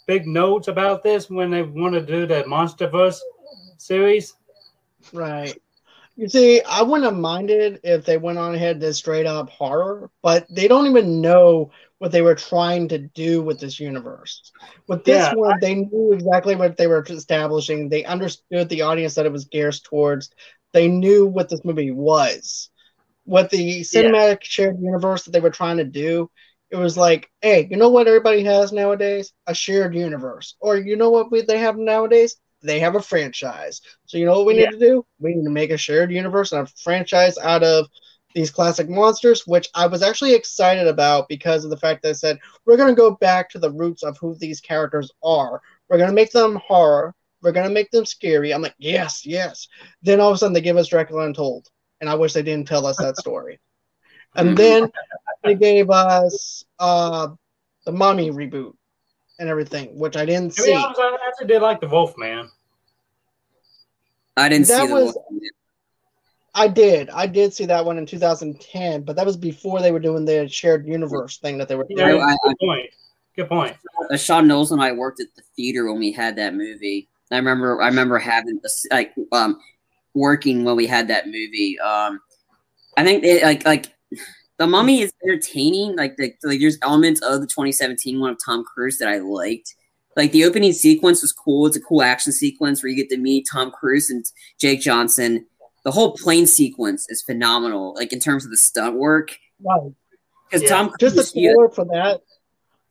[0.07, 3.19] big notes about this when they wanted to do that MonsterVerse
[3.77, 4.33] series.
[5.13, 5.57] Right.
[6.17, 10.09] You see, I wouldn't have minded if they went on ahead this straight up horror,
[10.21, 11.71] but they don't even know
[12.01, 14.51] what they were trying to do with this universe.
[14.87, 17.89] With this Yeah, one, they knew exactly what they were establishing.
[17.89, 20.31] They understood the audience that it was geared towards.
[20.73, 22.69] They knew what this movie was.
[23.25, 26.29] What the cinematic shared universe that they were trying to do,
[26.71, 29.33] it was like, hey, you know what everybody has nowadays?
[29.47, 30.55] A shared universe.
[30.59, 32.35] Or you know what we, they have nowadays?
[32.63, 33.81] They have a franchise.
[34.05, 34.71] So you know what we need Yeah.
[34.71, 35.05] to do?
[35.19, 37.87] We need to make a shared universe and a franchise out of
[38.33, 42.13] these classic monsters, which I was actually excited about because of the fact that I
[42.13, 45.61] said we're going to go back to the roots of who these characters are.
[45.89, 47.13] We're going to make them horror.
[47.41, 48.53] We're going to make them scary.
[48.53, 49.67] I'm like, yes, yes.
[50.03, 51.67] Then all of a sudden they give us Dracula Untold,
[51.99, 53.59] and I wish they didn't tell us that story.
[54.35, 54.91] And then
[55.43, 57.29] they gave us uh,
[57.85, 58.73] the Mummy reboot
[59.39, 60.73] and everything, which I didn't To be see.
[60.75, 62.49] honest, I actually did like the Wolfman.
[64.37, 65.30] I didn't That see the was- Wolfman.
[66.53, 67.09] I did.
[67.09, 70.47] I did see that one in 2010, but that was before they were doing the
[70.49, 72.21] shared universe thing that they were Yeah, doing.
[72.21, 72.89] I- good point.
[73.37, 73.77] Good point.
[74.11, 77.07] uh, Sean Knowles and I worked at the theater when we had that movie.
[77.31, 78.59] I remember, I remember having
[78.91, 79.57] like um
[80.13, 81.79] working when we had that movie.
[81.79, 82.19] Um,
[82.97, 83.85] I think it, like like
[84.57, 85.95] the Mummy is entertaining.
[85.95, 89.73] Like the like there's elements of the 2017 one of Tom Cruise that I liked.
[90.17, 91.67] Like the opening sequence was cool.
[91.67, 94.25] It's a cool action sequence where you get to meet Tom Cruise and
[94.59, 95.45] Jake Johnson.
[95.83, 97.93] The whole plane sequence is phenomenal.
[97.95, 99.91] Like in terms of the stunt work, Right.
[100.49, 100.69] because Yeah.
[100.69, 102.21] Tom Just Cruise, the yeah, uh, trailer for that.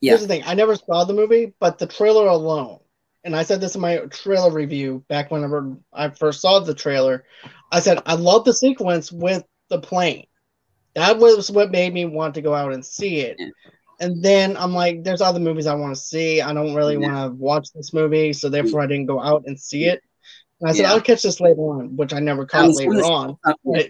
[0.01, 0.11] Yeah.
[0.13, 2.79] Here's the thing: I never saw the movie, but the trailer alone,
[3.25, 7.25] and I said this in my trailer review back whenever I first saw the trailer.
[7.71, 10.27] I said I love the sequence with the plane.
[10.97, 13.37] That was what made me want to go out and see it.
[13.39, 13.49] Yeah.
[14.01, 16.41] And then I'm like, there's other movies I want to see.
[16.41, 17.27] I don't really Yeah.
[17.27, 20.03] want to watch this movie, so therefore I didn't go out and see it.
[20.61, 20.93] And I said Yeah.
[20.93, 23.39] I'll catch this later on, which I never caught Um, some later the- on.
[23.45, 23.89] uh, But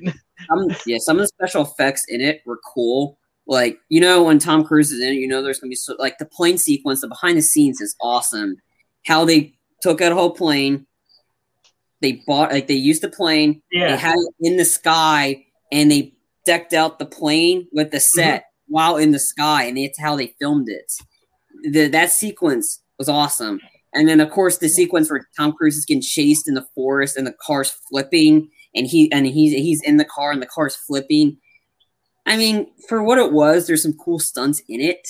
[0.49, 3.18] some, yeah, some of the special effects in it were cool.
[3.47, 5.97] Like you know, when Tom Cruise is in it, you know there's gonna be so,
[5.99, 7.01] like the plane sequence.
[7.01, 8.57] The behind the scenes is awesome.
[9.07, 10.87] How they took out a whole plane,
[12.01, 13.89] they bought like they used the plane, yeah.
[13.93, 16.14] they had it in the sky, and they
[16.47, 20.29] decked out the plane with the set while in the sky, and that's how they
[20.41, 20.93] filmed it.
[21.73, 23.61] The, that sequence was awesome.
[23.95, 27.16] And then of course the sequence where Tom Cruise is getting chased in the forest
[27.16, 30.76] and the car's flipping and he and he's he's in the car and the car's
[30.76, 31.37] flipping.
[32.26, 35.08] I mean, for what it was, there's some cool stunts in it.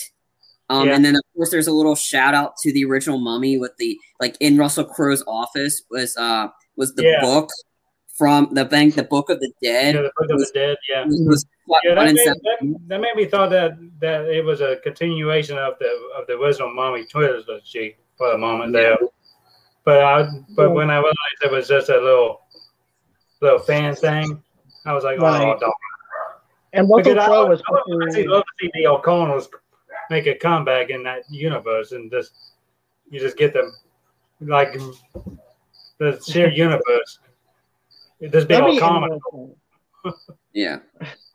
[0.70, 0.94] Um, Yeah.
[0.94, 3.98] and then of course there's a little shout out to the original mummy with the
[4.20, 6.46] like in Russell Crowe's office was uh
[6.76, 7.20] was the Yeah.
[7.20, 7.48] book
[8.16, 10.76] from the bank the book of the dead yeah, the Book of the Dead.
[10.88, 11.46] Yeah, was, was
[11.84, 11.94] yeah.
[11.94, 15.90] That made, that, that made me thought that that it was a continuation of the
[16.16, 18.98] of the original Mommy trilogy for a moment there.
[19.86, 22.42] But I but when I realized it was just a little
[23.40, 24.42] little fan thing,
[24.84, 25.58] I was like, oh, Right.
[25.58, 25.72] dog.
[26.74, 29.48] and Russell Because I Crowe was I would actually supposed love to see the O'Connells
[30.10, 32.32] make a comeback in that universe and just
[33.10, 33.72] you just get them
[34.40, 34.78] like
[35.98, 37.20] the shared universe.
[38.20, 39.18] It just be That'd all be common.
[40.52, 40.80] Yeah.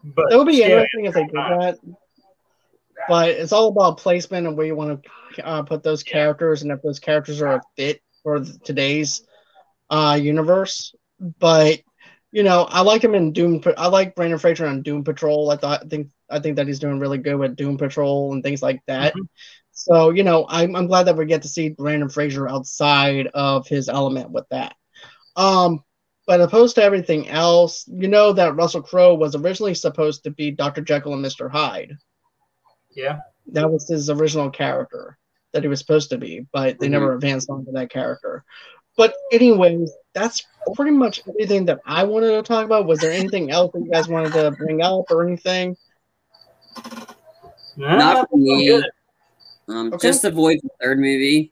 [0.04, 0.74] but It would be scary.
[0.74, 1.80] interesting if they did that.
[3.08, 5.04] But it's all about placement and where you want
[5.36, 9.24] to uh, put those characters and if those characters are a fit for today's
[9.90, 10.94] uh, universe.
[11.20, 11.82] But
[12.32, 13.62] you know, I like him in Doom.
[13.78, 15.50] I like Brendan Fraser on Doom Patrol.
[15.52, 18.44] I thought I think I think that he's doing really good with Doom Patrol and
[18.44, 19.14] things like that.
[19.16, 19.28] Mhm.
[19.72, 23.68] So you know, I'm I'm glad that we get to see Brendan Fraser outside of
[23.68, 24.76] his element with that.
[25.36, 25.84] Um,
[26.28, 30.52] but opposed to everything else, you know that Russell Crowe was originally supposed to be
[30.52, 30.82] Dr.
[30.82, 31.50] Jekyll and Mr.
[31.50, 31.98] Hyde.
[32.96, 33.20] Yeah.
[33.48, 35.18] That was his original character
[35.54, 36.92] that he was supposed to be, but they Mhm.
[36.92, 38.44] never advanced onto that character.
[38.98, 40.42] But anyways, that's
[40.74, 42.88] pretty much everything that I wanted to talk about.
[42.88, 45.76] Was there anything else that you guys wanted to bring up or anything?
[47.78, 48.74] Nah, Not for me.
[49.68, 50.08] Um, Okay.
[50.08, 51.52] Just avoid the third movie.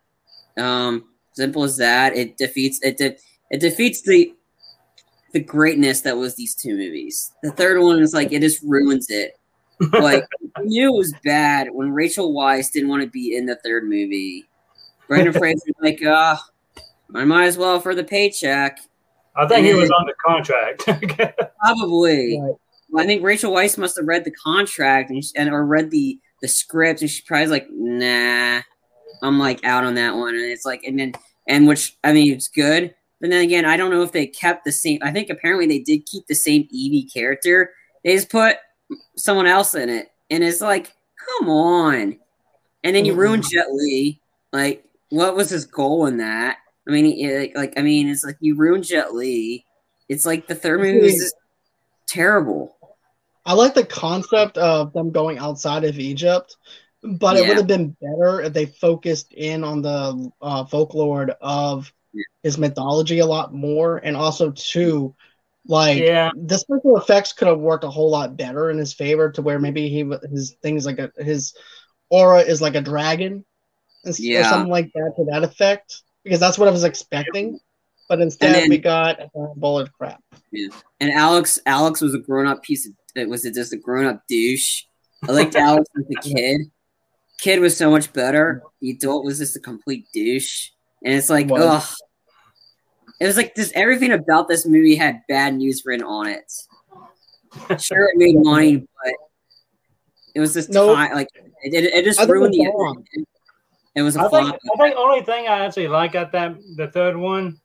[0.57, 2.15] Um, simple as that.
[2.15, 2.97] It defeats it.
[2.97, 3.17] De-
[3.51, 4.33] it defeats the
[5.33, 7.31] the greatness that was these two movies.
[7.41, 9.33] The third one is like it just ruins it.
[9.91, 10.23] Like
[10.59, 13.83] you knew it was bad when Rachel Weisz didn't want to be in the third
[13.83, 14.45] movie.
[15.07, 16.37] Brendan Fraser was like, uh,
[17.13, 18.79] I might as well for the paycheck.
[19.35, 20.85] I think he was on the contract.
[21.63, 22.39] Probably.
[22.39, 22.53] Right.
[22.91, 25.89] Well, I think Rachel Weisz must have read the contract and, she, and or read
[25.89, 28.61] the the script, and she probably like, "Nah,
[29.23, 31.13] I'm like out on that one." And it's like, and then
[31.47, 34.65] and which I mean, it's good, but then again, I don't know if they kept
[34.65, 34.99] the same.
[35.01, 37.71] I think apparently they did keep the same Evie character.
[38.03, 38.57] They just put
[39.17, 40.93] someone else in it, and it's like,
[41.39, 42.17] come on.
[42.83, 44.19] And then you ruin Jet Li.
[44.51, 46.57] Like, what was his goal in that?
[46.87, 49.65] I mean, it, like, I mean, it's like you ruined Jet Li.
[50.09, 51.35] It's like the third movie was just
[52.07, 52.75] terrible.
[53.45, 56.57] I like the concept of them going outside of Egypt,
[57.01, 61.91] but it would have been better if they focused in on the uh, folklore of
[62.13, 62.23] Yeah.
[62.43, 65.15] his mythology a lot more, and also too,
[65.67, 69.31] like yeah, the special effects could have worked a whole lot better in his favor
[69.31, 71.53] to where maybe he his things like a, his
[72.09, 73.45] aura is like a dragon
[74.03, 77.59] and s- or something like that to that effect because that's what I was expecting,
[78.09, 80.21] but instead then- we got a bullet crap.
[80.51, 80.67] Yeah.
[80.99, 82.93] And Alex, Alex was a grown up piece of.
[83.15, 84.83] It was just a grown up douche.
[85.27, 86.61] I liked Alex as a kid.
[87.39, 88.63] Kid was so much better.
[88.81, 90.69] The adult was just a complete douche.
[91.05, 91.95] And it's like, Was.
[93.13, 93.17] Ugh.
[93.21, 93.71] It was like this.
[93.75, 96.51] Everything about this movie had bad news written on it.
[97.79, 99.13] Sure, it made money, but
[100.35, 100.95] it was just Nope.
[100.95, 101.13] time.
[101.13, 101.27] Like
[101.63, 102.71] it, it, it just I ruined it's the.
[102.77, 103.05] wrong.
[103.13, 103.27] It,
[103.95, 104.45] it was a I flop.
[104.45, 107.59] think I think only thing I actually like at that the third one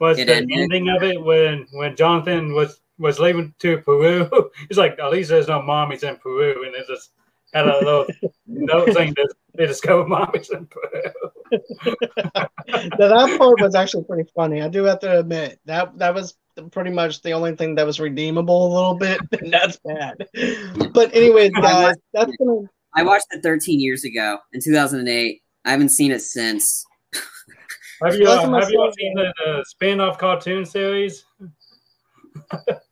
[0.00, 0.58] was It the ended.
[0.58, 4.28] ending of it when when Jonathan was was leaving to Peru.
[4.68, 7.10] He's like, at least there's no mommies in Peru, and it just
[7.52, 8.06] had a little
[8.46, 11.12] note saying that they discovered mommies in Peru.
[12.98, 14.62] Now, that part was actually pretty funny.
[14.62, 16.36] I do have to admit that that was
[16.70, 19.20] pretty much the only thing that was redeemable a little bit.
[19.40, 20.26] And that's bad.
[20.92, 25.42] But anyways, guys, that's gonna I watched it 13 years ago in 2008.
[25.64, 26.84] I haven't seen it since.
[28.02, 31.24] Have you uh, have you seen the, the spin-off cartoon series?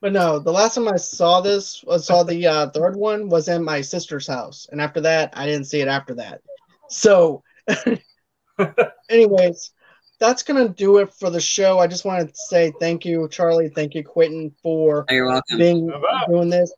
[0.00, 3.48] But no, the last time I saw this I saw the uh, third one was
[3.48, 6.40] in my sister's house, and after that, I didn't see it after that.
[6.88, 7.42] So,
[9.10, 9.72] anyways,
[10.20, 11.80] that's gonna do it for the show.
[11.80, 13.70] I just wanted to say thank you, Charlie.
[13.70, 15.58] Thank you, Quentin, for you're welcome.
[15.58, 16.30] being No problem.
[16.30, 16.72] doing this.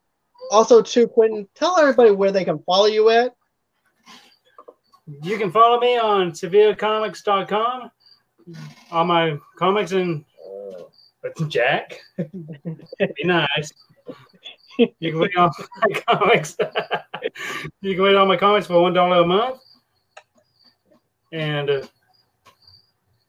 [0.50, 3.34] Also, too, Quentin, tell everybody where they can follow you at.
[5.22, 7.90] You can follow me on severecomics.com.
[8.90, 10.24] All my comics and
[11.24, 12.00] uh, Jack.
[12.18, 13.72] Be nice.
[14.78, 15.50] You can read all
[15.82, 16.56] my comics.
[17.82, 19.60] you can read all my comics for one dollar a month.
[21.32, 21.82] And uh,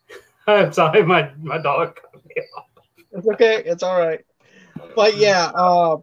[0.47, 2.65] I'm sorry, my my dog cut me off.
[3.11, 3.63] It's okay.
[3.65, 4.21] It's all right.
[4.95, 5.97] But yeah, uh,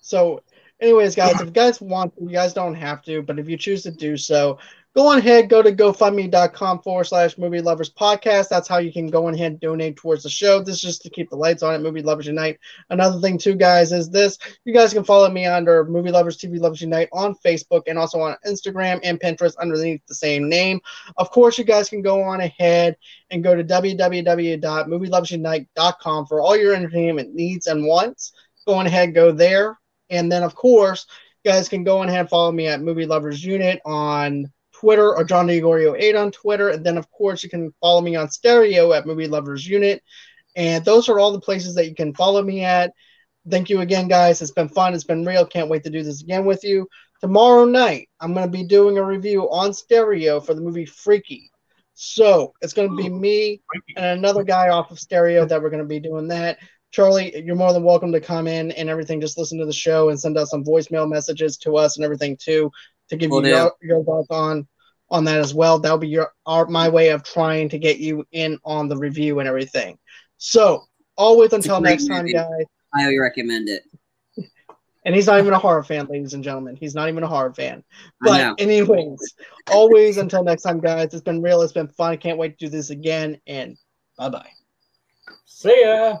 [0.00, 0.40] so
[0.80, 3.82] anyways, guys, if you guys want you guys don't have to, but if you choose
[3.82, 4.58] to do so,
[4.94, 8.48] go on ahead, go to gofundme.com forward slash movie lovers podcast.
[8.48, 10.60] That's how you can go on ahead and donate towards the show.
[10.60, 12.60] This is just to keep the lights on at Movie Lovers Unite.
[12.90, 16.60] Another thing, too, guys, is this you guys can follow me under Movie Lovers TV
[16.60, 20.80] Lovers Unite on Facebook and also on Instagram and Pinterest underneath the same name.
[21.16, 22.96] Of course, you guys can go on ahead
[23.30, 28.32] and go to www.movielovesunite.com for all your entertainment needs and wants.
[28.66, 29.76] Go on ahead, go there.
[30.10, 31.06] And then, of course,
[31.42, 35.14] you guys can go on ahead and follow me at Movie Lovers Unit on Twitter
[35.14, 36.70] or John DeGorio8 on Twitter.
[36.70, 40.02] And then, of course, you can follow me on Stereo at Movie Lovers Unit.
[40.56, 42.92] And those are all the places that you can follow me at.
[43.48, 44.40] Thank you again, guys.
[44.40, 44.94] It's been fun.
[44.94, 45.46] It's been real.
[45.46, 46.88] Can't wait to do this again with you.
[47.20, 51.50] Tomorrow night, I'm going to be doing a review on stereo for the movie Freaky.
[51.94, 53.60] So it's going to be me
[53.96, 56.58] and another guy off of stereo that we're going to be doing that.
[56.90, 59.20] Charlie, you're more than welcome to come in and everything.
[59.20, 62.36] Just listen to the show and send out some voicemail messages to us and everything
[62.36, 62.70] too
[63.08, 63.50] to give Will you do.
[63.50, 64.66] your, your thoughts on
[65.10, 65.78] on that as well.
[65.78, 69.38] That'll be your our, my way of trying to get you in on the review
[69.38, 69.98] and everything.
[70.38, 70.84] So
[71.16, 72.32] always until next time, movie.
[72.32, 72.64] guys.
[72.94, 73.82] I highly recommend it.
[75.06, 76.76] And he's not even a horror fan, ladies and gentlemen.
[76.76, 77.84] He's not even a horror fan.
[78.22, 79.34] But anyways,
[79.70, 81.12] always until next time, guys.
[81.12, 81.60] It's been real.
[81.60, 82.12] It's been fun.
[82.12, 83.38] I Can't wait to do this again.
[83.46, 83.76] And
[84.16, 84.48] bye bye.
[85.44, 86.20] See ya.